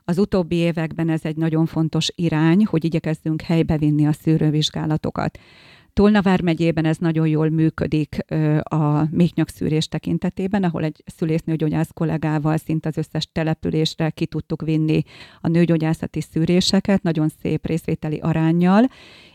az 0.10 0.18
utóbbi 0.18 0.56
években 0.56 1.10
ez 1.10 1.20
egy 1.24 1.36
nagyon 1.36 1.66
fontos 1.66 2.12
irány, 2.16 2.66
hogy 2.66 2.84
igyekezzünk 2.84 3.42
helybe 3.42 3.78
vinni 3.78 4.08
a 4.08 4.12
szűrővizsgálatokat. 4.12 5.40
Tolnavár 5.94 6.42
megyében 6.42 6.86
ez 6.86 6.98
nagyon 6.98 7.28
jól 7.28 7.50
működik 7.50 8.18
a 8.64 9.08
méhnyakszűrés 9.12 9.88
tekintetében, 9.88 10.64
ahol 10.64 10.84
egy 10.84 11.04
szülésznőgyógyász 11.06 11.90
kollégával 11.94 12.58
szinte 12.58 12.90
az 12.90 12.98
összes 12.98 13.30
településre 13.32 14.10
ki 14.10 14.26
tudtuk 14.26 14.62
vinni 14.62 15.02
a 15.42 15.48
nőgyógyászati 15.48 16.22
szűréseket, 16.22 17.04
nagyon 17.04 17.30
szép 17.42 17.66
részvételi 17.66 18.18
arányjal, 18.18 18.90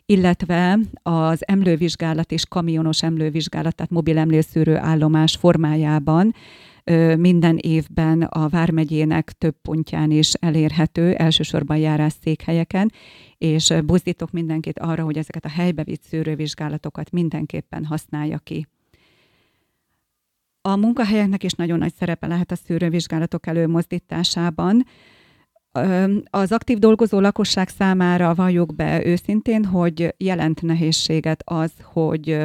illetve 0.07 0.79
az 1.03 1.49
emlővizsgálat 1.49 2.33
és 2.33 2.47
kamionos 2.49 3.03
emlővizsgálat, 3.03 3.75
tehát 3.75 3.93
mobil 3.93 4.19
emlőszűrő 4.19 4.77
állomás 4.77 5.37
formájában 5.37 6.35
minden 7.17 7.57
évben 7.57 8.23
a 8.23 8.49
Vármegyének 8.49 9.33
több 9.33 9.55
pontján 9.63 10.11
is 10.11 10.33
elérhető, 10.33 11.15
elsősorban 11.15 11.77
járás 11.77 12.13
székhelyeken, 12.23 12.93
és 13.39 13.75
buzdítok 13.85 14.31
mindenkit 14.31 14.79
arra, 14.79 15.05
hogy 15.05 15.19
ezeket 15.19 15.45
a 15.45 15.49
helybe 15.49 15.85
vitt 15.85 16.03
szűrővizsgálatokat 16.03 17.11
mindenképpen 17.11 17.85
használja 17.85 18.39
ki. 18.39 18.67
A 20.61 20.77
munkahelyeknek 20.77 21.45
is 21.45 21.53
nagyon 21.53 21.79
nagy 21.79 21.95
szerepe 21.95 22.27
lehet 22.27 22.51
a 22.51 22.57
szűrővizsgálatok 22.57 23.47
előmozdításában. 23.47 24.87
Az 26.31 26.53
aktív 26.53 26.79
dolgozó 26.79 27.21
lakosság 27.21 27.69
számára 27.69 28.35
valljuk 28.35 28.75
be 28.75 29.07
őszintén, 29.07 29.65
hogy 29.65 30.15
jelent 30.17 30.63
nehézséget 30.63 31.43
az, 31.45 31.73
hogy 31.83 32.39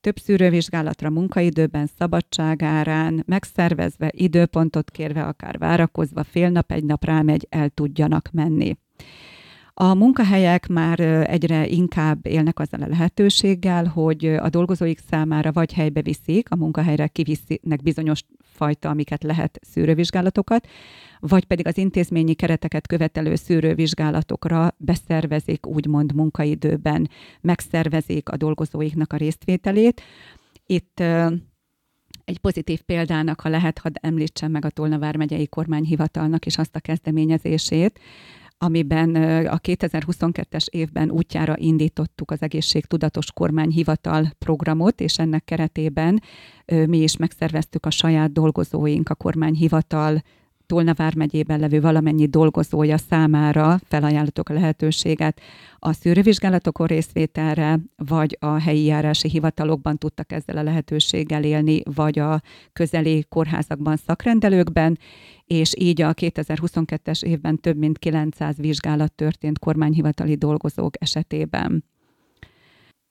több 0.00 0.18
szűrővizsgálatra 0.18 1.10
munkaidőben, 1.10 1.88
szabadságárán, 1.98 3.22
megszervezve, 3.26 4.10
időpontot 4.14 4.90
kérve, 4.90 5.22
akár 5.22 5.58
várakozva, 5.58 6.24
fél 6.24 6.48
nap, 6.48 6.72
egy 6.72 6.84
nap 6.84 7.04
rámegy, 7.04 7.46
el 7.50 7.68
tudjanak 7.68 8.30
menni. 8.32 8.76
A 9.80 9.94
munkahelyek 9.94 10.66
már 10.66 11.00
egyre 11.30 11.66
inkább 11.66 12.26
élnek 12.26 12.58
azzal 12.58 12.82
a 12.82 12.86
lehetőséggel, 12.86 13.86
hogy 13.86 14.24
a 14.24 14.48
dolgozóik 14.48 14.98
számára 15.10 15.52
vagy 15.52 15.72
helybe 15.72 16.02
viszik, 16.02 16.50
a 16.50 16.56
munkahelyre 16.56 17.06
kiviszik 17.06 17.82
bizonyos 17.82 18.24
fajta, 18.42 18.88
amiket 18.88 19.22
lehet 19.22 19.58
szűrővizsgálatokat, 19.62 20.66
vagy 21.20 21.44
pedig 21.44 21.66
az 21.66 21.78
intézményi 21.78 22.34
kereteket 22.34 22.86
követelő 22.86 23.34
szűrővizsgálatokra 23.34 24.74
beszervezik, 24.76 25.66
úgymond 25.66 26.14
munkaidőben, 26.14 27.08
megszervezik 27.40 28.28
a 28.28 28.36
dolgozóiknak 28.36 29.12
a 29.12 29.16
résztvételét. 29.16 30.02
Itt 30.66 31.00
egy 32.24 32.38
pozitív 32.40 32.80
példának, 32.80 33.40
ha 33.40 33.48
lehet, 33.48 33.78
hadd 33.78 33.94
említsem 34.00 34.50
meg 34.50 34.64
a 34.64 34.70
Tolnavár 34.70 35.16
megyei 35.16 35.46
kormányhivatalnak 35.46 36.46
és 36.46 36.58
azt 36.58 36.76
a 36.76 36.80
kezdeményezését, 36.80 38.00
amiben 38.58 39.14
a 39.46 39.58
2022-es 39.58 40.66
évben 40.70 41.10
útjára 41.10 41.54
indítottuk 41.56 42.30
az 42.30 42.42
Egészségtudatos 42.42 43.32
Kormányhivatal 43.32 44.30
programot, 44.38 45.00
és 45.00 45.18
ennek 45.18 45.44
keretében 45.44 46.22
mi 46.66 46.98
is 46.98 47.16
megszerveztük 47.16 47.86
a 47.86 47.90
saját 47.90 48.32
dolgozóink, 48.32 49.08
a 49.08 49.14
kormányhivatal 49.14 50.22
Tolna 50.68 50.94
vármegyében 50.94 51.60
levő 51.60 51.80
valamennyi 51.80 52.26
dolgozója 52.26 52.98
számára 52.98 53.78
felajánlottuk 53.84 54.48
a 54.48 54.52
lehetőséget 54.52 55.40
a 55.78 55.92
szűrővizsgálatokon 55.92 56.86
részvételre, 56.86 57.78
vagy 57.96 58.36
a 58.40 58.60
helyi 58.60 58.84
járási 58.84 59.28
hivatalokban 59.28 59.98
tudtak 59.98 60.32
ezzel 60.32 60.56
a 60.56 60.62
lehetőséggel 60.62 61.44
élni, 61.44 61.82
vagy 61.94 62.18
a 62.18 62.42
közeli 62.72 63.24
kórházakban, 63.28 63.96
szakrendelőkben, 63.96 64.98
és 65.44 65.72
így 65.78 66.02
a 66.02 66.14
2022-es 66.14 67.22
évben 67.22 67.60
több 67.60 67.76
mint 67.76 67.98
900 67.98 68.56
vizsgálat 68.56 69.12
történt 69.12 69.58
kormányhivatali 69.58 70.34
dolgozók 70.34 71.02
esetében. 71.02 71.84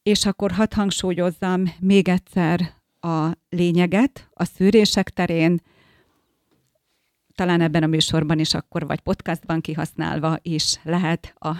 És 0.03 0.25
akkor 0.25 0.51
hadd 0.51 0.75
hangsúlyozzam 0.75 1.63
még 1.79 2.07
egyszer 2.07 2.59
a 2.99 3.31
lényeget 3.49 4.29
a 4.33 4.43
szűrések 4.43 5.09
terén, 5.09 5.61
talán 7.37 7.61
ebben 7.61 7.83
a 7.83 7.87
műsorban 7.87 8.39
is 8.39 8.53
akkor, 8.53 8.87
vagy 8.87 8.99
podcastban 8.99 9.61
kihasználva 9.61 10.37
is 10.41 10.79
lehet 10.83 11.33
a 11.39 11.51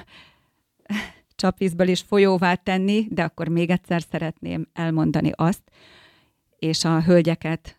csapvízből 1.35 1.87
is 1.87 2.01
folyóvá 2.01 2.53
tenni, 2.53 3.07
de 3.09 3.23
akkor 3.23 3.47
még 3.47 3.69
egyszer 3.69 4.01
szeretném 4.11 4.67
elmondani 4.73 5.31
azt, 5.35 5.61
és 6.59 6.83
a 6.83 7.01
hölgyeket 7.01 7.77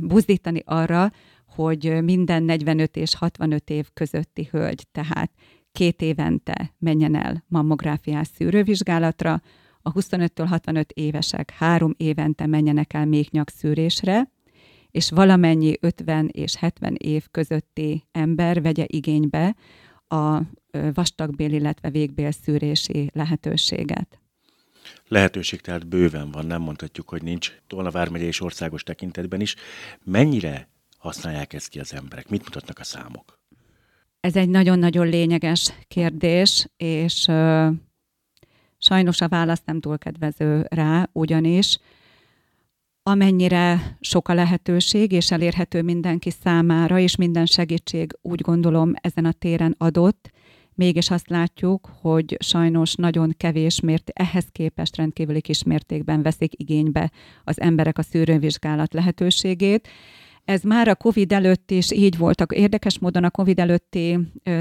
buzdítani 0.00 0.62
arra, 0.64 1.12
hogy 1.46 2.02
minden 2.02 2.42
45 2.42 2.96
és 2.96 3.14
65 3.14 3.70
év 3.70 3.88
közötti 3.94 4.48
hölgy, 4.50 4.86
tehát 4.92 5.30
két 5.72 6.02
évente 6.02 6.74
menjen 6.78 7.14
el 7.14 7.44
mammográfiás 7.48 8.28
szűrővizsgálatra, 8.34 9.42
a 9.82 9.92
25-től 9.92 10.46
65 10.48 10.92
évesek 10.92 11.50
három 11.50 11.94
évente 11.96 12.46
menjenek 12.46 12.92
el 12.92 13.08
szűrésre, 13.46 14.30
és 14.92 15.10
valamennyi 15.10 15.76
50 15.80 16.28
és 16.32 16.56
70 16.56 16.94
év 16.94 17.26
közötti 17.30 18.04
ember 18.12 18.62
vegye 18.62 18.84
igénybe 18.86 19.56
a 20.08 20.40
vastagbél, 20.94 21.52
illetve 21.52 21.90
végbél 21.90 22.30
szűrési 22.30 23.10
lehetőséget. 23.12 24.20
Lehetőség 25.08 25.60
tehát 25.60 25.86
bőven 25.86 26.30
van, 26.30 26.46
nem 26.46 26.62
mondhatjuk, 26.62 27.08
hogy 27.08 27.22
nincs. 27.22 27.52
Tolna 27.66 27.90
vármegye 27.90 28.24
és 28.24 28.40
országos 28.40 28.82
tekintetben 28.82 29.40
is. 29.40 29.54
Mennyire 30.04 30.68
használják 30.98 31.52
ezt 31.52 31.68
ki 31.68 31.80
az 31.80 31.94
emberek? 31.94 32.28
Mit 32.28 32.44
mutatnak 32.44 32.78
a 32.78 32.84
számok? 32.84 33.40
Ez 34.20 34.36
egy 34.36 34.48
nagyon-nagyon 34.48 35.08
lényeges 35.08 35.72
kérdés, 35.88 36.68
és 36.76 37.28
ö, 37.28 37.68
sajnos 38.78 39.20
a 39.20 39.28
válasz 39.28 39.62
nem 39.64 39.80
túl 39.80 39.98
kedvező 39.98 40.66
rá, 40.70 41.08
ugyanis 41.12 41.78
amennyire 43.02 43.96
sok 44.00 44.28
a 44.28 44.34
lehetőség, 44.34 45.12
és 45.12 45.30
elérhető 45.30 45.82
mindenki 45.82 46.30
számára, 46.30 46.98
és 46.98 47.16
minden 47.16 47.46
segítség 47.46 48.18
úgy 48.22 48.40
gondolom 48.40 48.92
ezen 48.94 49.24
a 49.24 49.32
téren 49.32 49.74
adott, 49.78 50.30
mégis 50.74 51.10
azt 51.10 51.28
látjuk, 51.28 51.88
hogy 52.00 52.36
sajnos 52.40 52.94
nagyon 52.94 53.34
kevés 53.36 53.80
mért, 53.80 54.10
ehhez 54.14 54.46
képest 54.52 54.96
rendkívüli 54.96 55.40
kis 55.40 55.62
mértékben 55.62 56.22
veszik 56.22 56.60
igénybe 56.60 57.10
az 57.44 57.60
emberek 57.60 57.98
a 57.98 58.02
szűrővizsgálat 58.02 58.94
lehetőségét. 58.94 59.88
Ez 60.44 60.62
már 60.62 60.88
a 60.88 60.94
COVID 60.94 61.32
előtt 61.32 61.70
is 61.70 61.92
így 61.92 62.16
voltak. 62.16 62.52
Érdekes 62.52 62.98
módon 62.98 63.24
a 63.24 63.30
COVID 63.30 63.58
előtti 63.58 64.18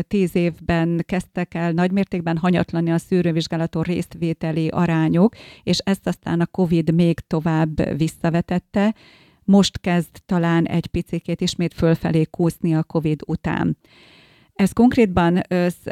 tíz 0.08 0.36
évben 0.36 1.04
kezdtek 1.06 1.54
el 1.54 1.72
nagymértékben 1.72 2.38
hanyatlani 2.38 2.92
a 2.92 2.98
szűrővizsgálaton 2.98 3.84
résztvételi 3.84 4.68
arányok, 4.68 5.36
és 5.64 5.78
ezt 5.78 6.08
aztán 6.08 6.42
a 6.42 6.46
COVID 6.46 6.94
még 6.94 7.20
tovább 7.20 7.98
visszavetette. 7.98 8.96
Most 9.44 9.80
kezd 9.80 10.10
talán 10.26 10.66
egy 10.66 10.88
picikét 10.88 11.42
ismét 11.42 11.74
fölfelé 11.74 12.24
kúszni 12.24 12.76
a 12.76 12.84
COVID 12.84 13.22
után. 13.28 13.78
Ez 14.54 14.72
konkrétban, 14.72 15.42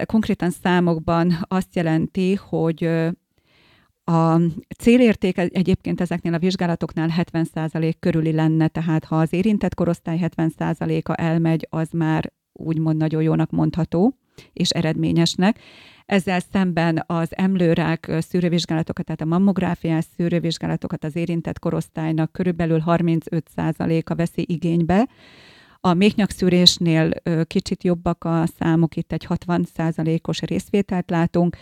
konkrétan 0.05 0.49
számokban 0.49 1.45
azt 1.47 1.75
jelenti, 1.75 2.35
hogy 2.35 2.89
a 4.09 4.41
célérték 4.77 5.37
egyébként 5.37 6.01
ezeknél 6.01 6.33
a 6.33 6.39
vizsgálatoknál 6.39 7.09
70% 7.33 7.93
körüli 7.99 8.31
lenne, 8.31 8.67
tehát 8.67 9.05
ha 9.05 9.19
az 9.19 9.33
érintett 9.33 9.75
korosztály 9.75 10.19
70%-a 10.21 11.21
elmegy, 11.21 11.67
az 11.69 11.89
már 11.91 12.31
úgymond 12.53 12.97
nagyon 12.97 13.21
jónak 13.21 13.51
mondható 13.51 14.17
és 14.53 14.69
eredményesnek. 14.69 15.59
Ezzel 16.05 16.39
szemben 16.39 17.03
az 17.07 17.27
emlőrák 17.29 18.11
szűrővizsgálatokat, 18.19 19.05
tehát 19.05 19.21
a 19.21 19.25
mammográfiás 19.25 20.05
szűrővizsgálatokat 20.17 21.03
az 21.03 21.15
érintett 21.15 21.59
korosztálynak 21.59 22.31
körülbelül 22.31 22.83
35%-a 22.85 24.15
veszi 24.15 24.45
igénybe, 24.47 25.07
a 25.81 25.93
méhnyakszűrésnél 25.93 27.11
kicsit 27.43 27.83
jobbak 27.83 28.23
a 28.23 28.43
számok, 28.59 28.95
itt 28.95 29.11
egy 29.11 29.25
60%-os 29.29 30.41
részvételt 30.41 31.09
látunk, 31.09 31.57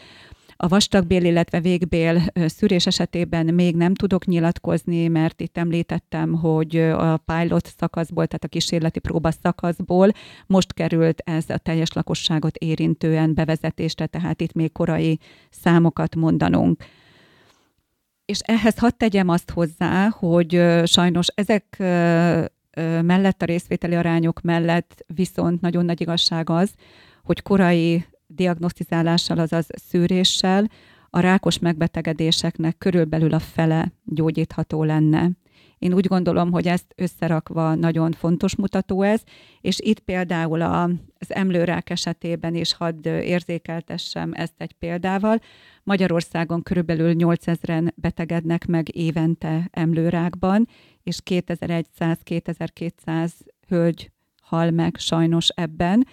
a 0.58 0.68
vastagbél, 0.68 1.26
illetve 1.26 1.60
végbél 1.60 2.22
szűrés 2.46 2.86
esetében 2.86 3.46
még 3.54 3.76
nem 3.76 3.94
tudok 3.94 4.26
nyilatkozni, 4.26 5.08
mert 5.08 5.42
itt 5.42 5.58
említettem, 5.58 6.34
hogy 6.34 6.78
a 6.78 7.18
pilot 7.18 7.74
szakaszból, 7.78 8.28
tehát 8.28 8.44
a 8.44 8.48
kísérleti 8.48 9.00
próba 9.00 9.32
szakaszból 9.32 10.12
most 10.48 10.74
került 10.74 11.22
ez 11.26 11.50
a 11.50 11.58
teljes 11.58 11.94
lakosságot 11.94 12.56
érintően 12.56 13.34
bevezetésre, 13.34 14.06
tehát 14.06 14.42
itt 14.42 14.54
még 14.54 14.72
korai 14.72 15.20
számokat 15.50 16.16
mondanunk. 16.16 16.84
És 18.26 18.40
ehhez 18.40 18.78
hadd 18.78 18.92
tegyem 18.98 19.30
azt 19.30 19.52
hozzá, 19.52 20.10
hogy 20.10 20.64
sajnos 20.86 21.28
ezek 21.36 21.76
mellett, 23.02 23.42
a 23.42 23.46
részvételi 23.46 23.96
arányok 23.96 24.42
mellett 24.42 25.04
viszont 25.16 25.62
nagyon 25.62 25.86
nagy 25.86 26.02
igazság 26.02 26.50
az, 26.50 26.74
hogy 27.24 27.42
korai 27.42 28.06
diagnosztizálással, 28.28 29.40
azaz 29.40 29.68
szűréssel 29.88 30.70
a 31.10 31.20
rákos 31.20 31.60
megbetegedéseknek 31.60 32.78
körülbelül 32.78 33.34
a 33.34 33.40
fele 33.40 33.92
gyógyítható 34.04 34.84
lenne. 34.84 35.32
Én 35.78 35.94
úgy 35.94 36.08
gondolom, 36.08 36.52
hogy 36.52 36.68
ezt 36.68 36.94
összerakva 36.96 37.76
nagyon 37.76 38.12
fontos 38.12 38.56
mutató 38.56 39.02
ez, 39.02 39.22
és 39.62 39.80
itt 39.80 40.00
például 40.00 40.62
a, 40.62 40.84
az 41.20 41.34
emlőrák 41.34 41.90
esetében 41.90 42.56
is 42.56 42.74
hadd 42.74 43.08
érzékeltessem 43.08 44.32
ezt 44.34 44.54
egy 44.58 44.74
példával. 44.74 45.40
Magyarországon 45.84 46.64
körülbelül 46.64 47.14
8000-en 47.18 47.88
betegednek 47.96 48.66
meg 48.66 48.96
évente 48.96 49.68
emlőrákban, 49.72 50.68
és 51.04 51.20
2100-2200 51.26 53.32
hölgy 53.68 54.12
hal 54.42 54.72
meg 54.72 54.96
sajnos 54.98 55.50
ebben. 55.50 56.08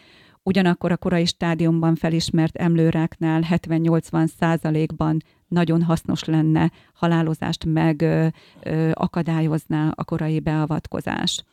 Ugyanakkor 0.46 0.92
a 0.92 0.96
korai 0.96 1.24
stádiumban 1.24 1.94
felismert 1.94 2.56
emlőráknál 2.56 3.42
70-80 3.50 4.26
százalékban 4.38 5.22
nagyon 5.48 5.82
hasznos 5.82 6.24
lenne 6.24 6.70
halálozást 6.92 7.64
meg 7.64 8.02
a 9.94 10.04
korai 10.04 10.40
beavatkozás. 10.40 11.44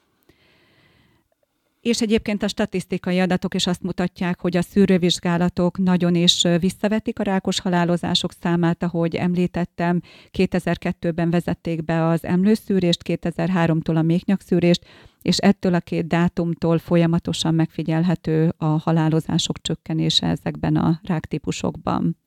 És 1.82 2.02
egyébként 2.02 2.44
a 2.44 2.48
statisztikai 2.48 3.20
adatok 3.20 3.54
is 3.54 3.68
azt 3.68 3.82
mutatják, 3.82 4.40
hogy 4.40 4.58
a 4.58 4.62
szűrővizsgálatok 4.62 5.78
nagyon 5.78 6.16
is 6.16 6.42
visszavetik 6.60 7.20
a 7.20 7.24
rákos 7.24 7.60
halálozások 7.60 8.32
számát, 8.42 8.84
ahogy 8.84 9.16
említettem, 9.16 10.02
2002-ben 10.38 11.30
vezették 11.30 11.86
be 11.86 12.06
az 12.08 12.24
emlőszűrést, 12.24 13.02
2003-tól 13.06 13.96
a 13.96 14.02
méhnyakszűrést, 14.02 14.86
és 15.22 15.38
ettől 15.38 15.74
a 15.74 15.80
két 15.80 16.08
dátumtól 16.08 16.78
folyamatosan 16.78 17.56
megfigyelhető 17.56 18.54
a 18.58 18.66
halálozások 18.66 19.62
csökkenése 19.62 20.28
ezekben 20.28 20.76
a 20.76 21.00
ráktípusokban. 21.04 22.18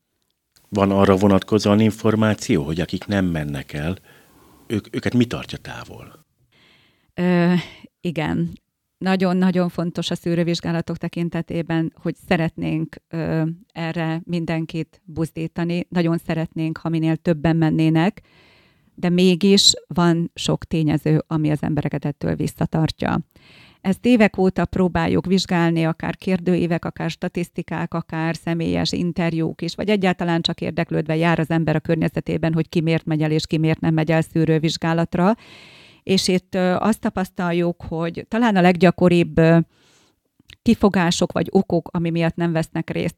Van 0.69 0.91
arra 0.91 1.17
vonatkozóan 1.17 1.81
információ, 1.81 2.63
hogy 2.63 2.81
akik 2.81 3.07
nem 3.07 3.25
mennek 3.25 3.73
el, 3.73 3.99
ők, 4.67 4.97
őket 4.97 5.15
mi 5.15 5.25
tartja 5.25 5.59
távol? 5.59 6.25
Ö, 7.15 7.53
igen, 8.01 8.51
nagyon-nagyon 9.05 9.69
fontos 9.69 10.11
a 10.11 10.15
szűrővizsgálatok 10.15 10.97
tekintetében, 10.97 11.93
hogy 12.03 12.15
szeretnénk 12.29 12.97
ö, 13.09 13.43
erre 13.73 14.21
mindenkit 14.25 15.01
buzdítani, 15.05 15.87
nagyon 15.89 16.19
szeretnénk, 16.19 16.79
ha 16.79 16.89
minél 16.89 17.17
többen 17.17 17.57
mennének, 17.57 18.21
de 18.95 19.09
mégis 19.09 19.73
van 19.87 20.31
sok 20.35 20.65
tényező, 20.65 21.25
ami 21.27 21.51
az 21.51 21.63
embereket 21.63 22.05
ettől 22.05 22.35
visszatartja. 22.35 23.21
Ezt 23.81 24.07
évek 24.07 24.39
óta 24.39 24.65
próbáljuk 24.65 25.27
vizsgálni, 25.27 25.85
akár 25.85 26.17
kérdőívek, 26.17 26.85
akár 26.85 27.11
statisztikák, 27.11 27.95
akár 27.95 28.37
személyes 28.37 28.93
interjúk 28.93 29.63
is, 29.63 29.75
vagy 29.75 29.89
egyáltalán 29.89 30.41
csak 30.41 30.61
érdeklődve 30.61 31.17
jár 31.17 31.39
az 31.39 31.51
ember 31.51 31.77
a 31.77 31.81
környezetében, 31.81 32.55
hogy 32.55 32.69
ki 32.69 32.81
miért 32.81 33.05
megy 33.05 33.23
el 33.23 33.31
és 33.31 33.47
ki 33.47 33.59
miért 33.59 33.81
nem 33.81 33.95
megy 33.95 34.11
el 34.11 34.23
szűrővizsgálatra. 34.23 35.35
És 36.05 36.29
itt 36.29 36.55
azt 36.79 37.01
tapasztaljuk, 37.01 37.83
hogy 37.89 38.25
talán 38.29 38.57
a 38.57 38.61
leggyakoribb 38.61 39.41
kifogások 40.63 41.33
vagy 41.33 41.49
okok, 41.51 41.89
ami 41.93 42.11
miatt 42.11 42.35
nem 42.35 42.53
vesznek 42.53 42.91
részt. 42.91 43.15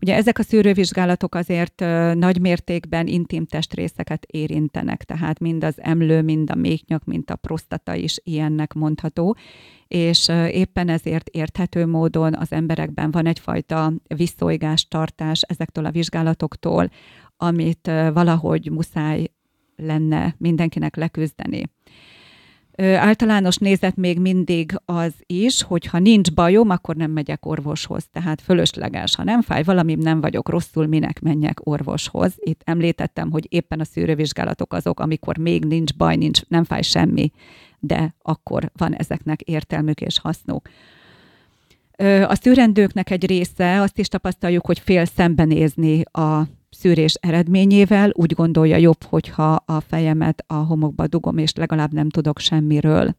Ugye 0.00 0.14
ezek 0.14 0.38
a 0.38 0.42
szűrővizsgálatok 0.42 1.34
azért 1.34 1.80
nagy 2.14 2.40
mértékben 2.40 3.06
intim 3.06 3.46
testrészeket 3.46 4.24
érintenek, 4.24 5.04
tehát 5.04 5.38
mind 5.38 5.64
az 5.64 5.74
emlő, 5.76 6.22
mind 6.22 6.50
a 6.50 6.54
méhnyak, 6.54 7.04
mind 7.04 7.30
a 7.30 7.36
prostata 7.36 7.94
is 7.94 8.20
ilyennek 8.24 8.72
mondható, 8.72 9.36
és 9.88 10.28
éppen 10.50 10.88
ezért 10.88 11.28
érthető 11.28 11.86
módon 11.86 12.34
az 12.34 12.52
emberekben 12.52 13.10
van 13.10 13.26
egyfajta 13.26 13.92
visszolygás, 14.16 14.88
tartás 14.88 15.42
ezektől 15.42 15.84
a 15.84 15.90
vizsgálatoktól, 15.90 16.90
amit 17.36 17.90
valahogy 18.12 18.70
muszáj 18.70 19.26
lenne 19.76 20.34
mindenkinek 20.38 20.96
leküzdeni. 20.96 21.62
Általános 22.82 23.56
nézet 23.56 23.96
még 23.96 24.18
mindig 24.18 24.80
az 24.84 25.12
is, 25.26 25.62
hogy 25.62 25.86
ha 25.86 25.98
nincs 25.98 26.32
bajom, 26.32 26.70
akkor 26.70 26.96
nem 26.96 27.10
megyek 27.10 27.46
orvoshoz. 27.46 28.08
Tehát 28.12 28.40
fölösleges. 28.40 29.14
Ha 29.14 29.24
nem 29.24 29.42
fáj 29.42 29.62
valami, 29.62 29.94
nem 29.94 30.20
vagyok 30.20 30.48
rosszul, 30.48 30.86
minek 30.86 31.20
menjek 31.20 31.66
orvoshoz. 31.66 32.34
Itt 32.36 32.60
említettem, 32.64 33.30
hogy 33.30 33.46
éppen 33.48 33.80
a 33.80 33.84
szűrővizsgálatok 33.84 34.72
azok, 34.72 35.00
amikor 35.00 35.36
még 35.36 35.64
nincs 35.64 35.94
baj, 35.94 36.16
nincs, 36.16 36.40
nem 36.48 36.64
fáj 36.64 36.82
semmi, 36.82 37.30
de 37.78 38.14
akkor 38.22 38.70
van 38.76 38.94
ezeknek 38.94 39.40
értelmük 39.40 40.00
és 40.00 40.18
hasznuk. 40.18 40.68
A 42.26 42.34
szűrendőknek 42.34 43.10
egy 43.10 43.26
része 43.26 43.80
azt 43.80 43.98
is 43.98 44.08
tapasztaljuk, 44.08 44.66
hogy 44.66 44.78
fél 44.78 45.04
szembenézni 45.04 46.02
a 46.02 46.42
szűrés 46.70 47.14
eredményével, 47.14 48.10
úgy 48.14 48.32
gondolja 48.32 48.76
jobb, 48.76 49.02
hogyha 49.02 49.52
a 49.52 49.80
fejemet 49.80 50.44
a 50.46 50.54
homokba 50.54 51.06
dugom, 51.06 51.38
és 51.38 51.54
legalább 51.54 51.92
nem 51.92 52.08
tudok 52.08 52.38
semmiről. 52.38 53.14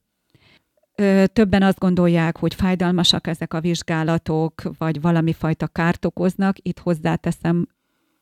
Többen 1.25 1.63
azt 1.63 1.79
gondolják, 1.79 2.37
hogy 2.37 2.53
fájdalmasak 2.53 3.27
ezek 3.27 3.53
a 3.53 3.61
vizsgálatok, 3.61 4.61
vagy 4.77 5.01
valami 5.01 5.33
fajta 5.33 5.67
kárt 5.67 6.05
okoznak. 6.05 6.55
Itt 6.61 6.79
hozzáteszem 6.79 7.67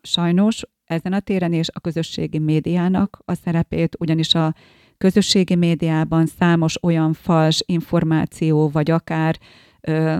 sajnos 0.01 0.63
ezen 0.85 1.13
a 1.13 1.19
téren 1.19 1.53
és 1.53 1.67
a 1.73 1.79
közösségi 1.79 2.39
médiának 2.39 3.21
a 3.25 3.33
szerepét, 3.33 3.95
ugyanis 3.99 4.35
a 4.35 4.55
közösségi 4.97 5.55
médiában 5.55 6.25
számos 6.25 6.83
olyan 6.83 7.13
fals 7.13 7.63
információ, 7.65 8.69
vagy 8.69 8.91
akár 8.91 9.39
ö, 9.81 10.17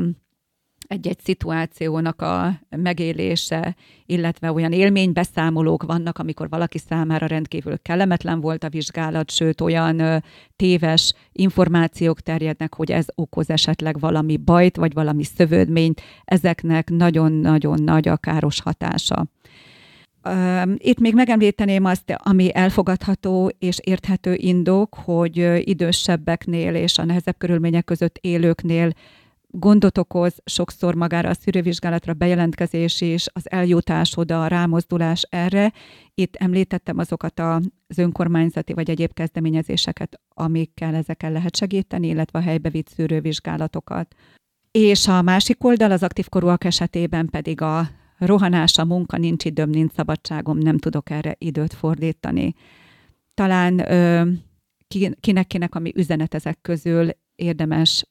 egy-egy 0.89 1.19
szituációnak 1.23 2.21
a 2.21 2.60
megélése, 2.69 3.75
illetve 4.06 4.52
olyan 4.52 4.71
élménybeszámolók 4.71 5.84
vannak, 5.84 6.17
amikor 6.17 6.49
valaki 6.49 6.78
számára 6.78 7.25
rendkívül 7.25 7.82
kellemetlen 7.82 8.41
volt 8.41 8.63
a 8.63 8.69
vizsgálat, 8.69 9.32
sőt 9.32 9.62
olyan 9.62 10.23
téves 10.56 11.13
információk 11.32 12.21
terjednek, 12.21 12.75
hogy 12.75 12.91
ez 12.91 13.06
okoz 13.15 13.49
esetleg 13.49 13.99
valami 13.99 14.38
bajt, 14.38 14.75
vagy 14.75 14.93
valami 14.93 15.23
szövődményt, 15.23 16.02
ezeknek 16.25 16.89
nagyon-nagyon 16.89 17.84
nagy 17.84 18.08
a 18.08 18.17
káros 18.17 18.62
hatása. 18.62 19.28
Itt 20.75 20.99
még 20.99 21.13
megemlíteném 21.13 21.86
azt, 21.86 22.15
ami 22.17 22.56
elfogadható 22.56 23.52
és 23.60 23.78
érthető 23.84 24.34
indok, 24.34 24.95
hogy 24.95 25.52
idősebbeknél 25.69 26.75
és 26.75 26.97
a 26.97 27.06
nehezebb 27.06 27.38
körülmények 27.38 27.86
között 27.86 28.17
élőknél 28.21 28.91
gondot 29.51 29.97
okoz 29.97 30.35
sokszor 30.45 30.95
magára 30.95 31.29
a 31.29 31.33
szűrővizsgálatra 31.33 32.13
bejelentkezés 32.13 33.01
is, 33.01 33.25
az 33.33 33.51
eljutás 33.51 34.17
oda, 34.17 34.43
a 34.43 34.47
rámozdulás 34.47 35.27
erre. 35.29 35.73
Itt 36.13 36.35
említettem 36.35 36.97
azokat 36.97 37.39
az 37.39 37.97
önkormányzati 37.97 38.73
vagy 38.73 38.89
egyéb 38.89 39.13
kezdeményezéseket, 39.13 40.19
amikkel 40.27 40.95
ezeken 40.95 41.31
lehet 41.31 41.55
segíteni, 41.55 42.07
illetve 42.07 42.39
a 42.39 42.41
helybe 42.41 42.69
vitt 42.69 42.88
szűrővizsgálatokat. 42.88 44.15
És 44.71 45.07
a 45.07 45.21
másik 45.21 45.63
oldal 45.63 45.91
az 45.91 46.03
aktív 46.03 46.29
korúak 46.29 46.63
esetében 46.63 47.29
pedig 47.29 47.62
a 47.62 47.89
rohanás, 48.17 48.77
a 48.77 48.85
munka, 48.85 49.17
nincs 49.17 49.45
időm, 49.45 49.69
nincs 49.69 49.93
szabadságom, 49.93 50.57
nem 50.57 50.77
tudok 50.77 51.09
erre 51.09 51.35
időt 51.38 51.73
fordítani. 51.73 52.53
Talán 53.33 53.85
kinek-kinek, 55.19 55.75
ami 55.75 55.91
üzenet 55.95 56.33
ezek 56.33 56.62
közül 56.62 57.09
érdemes 57.35 58.09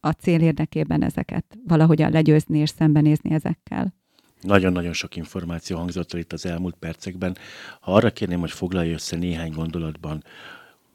a 0.00 0.10
cél 0.10 0.40
érdekében 0.40 1.02
ezeket 1.02 1.58
valahogyan 1.66 2.10
legyőzni 2.10 2.58
és 2.58 2.70
szembenézni 2.70 3.30
ezekkel. 3.30 3.94
Nagyon-nagyon 4.40 4.92
sok 4.92 5.16
információ 5.16 5.76
hangzott 5.76 6.12
itt 6.12 6.32
az 6.32 6.46
elmúlt 6.46 6.74
percekben. 6.74 7.36
Ha 7.80 7.92
arra 7.92 8.10
kérném, 8.10 8.40
hogy 8.40 8.50
foglalja 8.50 8.92
össze 8.92 9.16
néhány 9.16 9.52
gondolatban, 9.52 10.24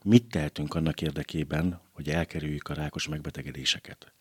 mit 0.03 0.29
tehetünk 0.29 0.73
annak 0.73 1.01
érdekében, 1.01 1.79
hogy 1.91 2.09
elkerüljük 2.09 2.69
a 2.69 2.73
rákos 2.73 3.07
megbetegedéseket? 3.07 4.13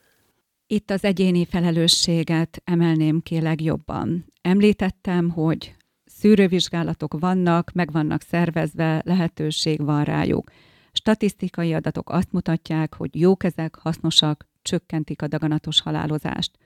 Itt 0.66 0.90
az 0.90 1.04
egyéni 1.04 1.44
felelősséget 1.44 2.62
emelném 2.64 3.22
ki 3.22 3.40
legjobban. 3.40 4.24
Említettem, 4.42 5.30
hogy 5.30 5.74
szűrővizsgálatok 6.04 7.18
vannak, 7.18 7.72
meg 7.72 7.92
vannak 7.92 8.22
szervezve, 8.22 9.02
lehetőség 9.04 9.84
van 9.84 10.04
rájuk. 10.04 10.50
Statisztikai 10.92 11.74
adatok 11.74 12.10
azt 12.10 12.32
mutatják, 12.32 12.94
hogy 12.94 13.20
jók 13.20 13.44
ezek, 13.44 13.74
hasznosak, 13.74 14.48
csökkentik 14.62 15.22
a 15.22 15.28
daganatos 15.28 15.80
halálozást. 15.80 16.58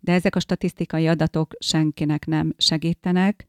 De 0.00 0.12
ezek 0.12 0.36
a 0.36 0.40
statisztikai 0.40 1.06
adatok 1.06 1.54
senkinek 1.58 2.26
nem 2.26 2.54
segítenek, 2.56 3.46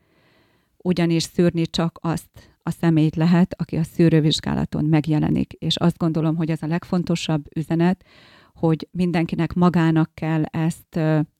ugyanis 0.77 1.23
szűrni 1.23 1.65
csak 1.65 1.99
azt 2.01 2.57
a 2.63 2.71
személyt 2.71 3.15
lehet, 3.15 3.53
aki 3.57 3.75
a 3.75 3.83
szűrővizsgálaton 3.83 4.85
megjelenik. 4.85 5.53
És 5.53 5.75
azt 5.75 5.97
gondolom, 5.97 6.35
hogy 6.35 6.49
ez 6.49 6.61
a 6.61 6.67
legfontosabb 6.67 7.45
üzenet, 7.55 8.05
hogy 8.53 8.87
mindenkinek 8.91 9.53
magának 9.53 10.11
kell 10.13 10.43
ezt 10.43 10.99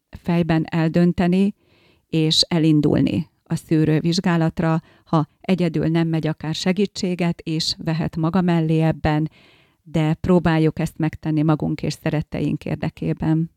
fejben 0.09 0.65
eldönteni, 0.69 1.53
és 2.07 2.41
elindulni 2.41 3.29
a 3.43 3.55
szűrővizsgálatra, 3.55 4.81
ha 5.05 5.27
egyedül 5.41 5.87
nem 5.87 6.07
megy 6.07 6.27
akár 6.27 6.55
segítséget, 6.55 7.39
és 7.39 7.75
vehet 7.77 8.15
maga 8.15 8.41
mellé 8.41 8.81
ebben, 8.81 9.29
de 9.91 10.13
próbáljuk 10.13 10.79
ezt 10.79 10.97
megtenni 10.97 11.41
magunk 11.41 11.81
és 11.81 11.93
szeretteink 12.03 12.65
érdekében. 12.65 13.51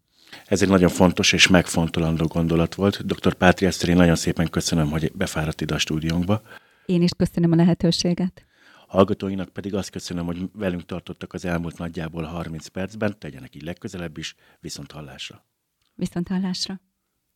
Ez 0.46 0.62
egy 0.62 0.68
nagyon 0.68 0.88
fontos 0.88 1.32
és 1.32 1.48
megfontolandó 1.48 2.26
gondolat 2.26 2.74
volt. 2.74 3.06
Dr. 3.06 3.34
Pátri 3.34 3.66
Eszter, 3.66 3.88
én 3.88 3.96
nagyon 3.96 4.16
szépen 4.16 4.48
köszönöm, 4.48 4.90
hogy 4.90 5.12
befáradt 5.14 5.60
ide 5.60 5.74
a 5.74 5.78
stúdiónkba. 5.78 6.42
Én 6.86 7.02
is 7.02 7.10
köszönöm 7.16 7.52
a 7.52 7.56
lehetőséget. 7.56 8.44
Hallgatóinak 8.86 9.48
pedig 9.48 9.74
azt 9.74 9.90
köszönöm, 9.90 10.26
hogy 10.26 10.50
velünk 10.52 10.84
tartottak 10.84 11.32
az 11.32 11.44
elmúlt 11.44 11.78
nagyjából 11.78 12.22
30 12.22 12.66
percben, 12.66 13.18
tegyenek 13.18 13.54
így 13.54 13.62
legközelebb 13.62 14.18
is, 14.18 14.34
viszont 14.60 14.92
hallásra. 14.92 15.44
Viszont 15.94 16.28
hallásra. 16.28 16.80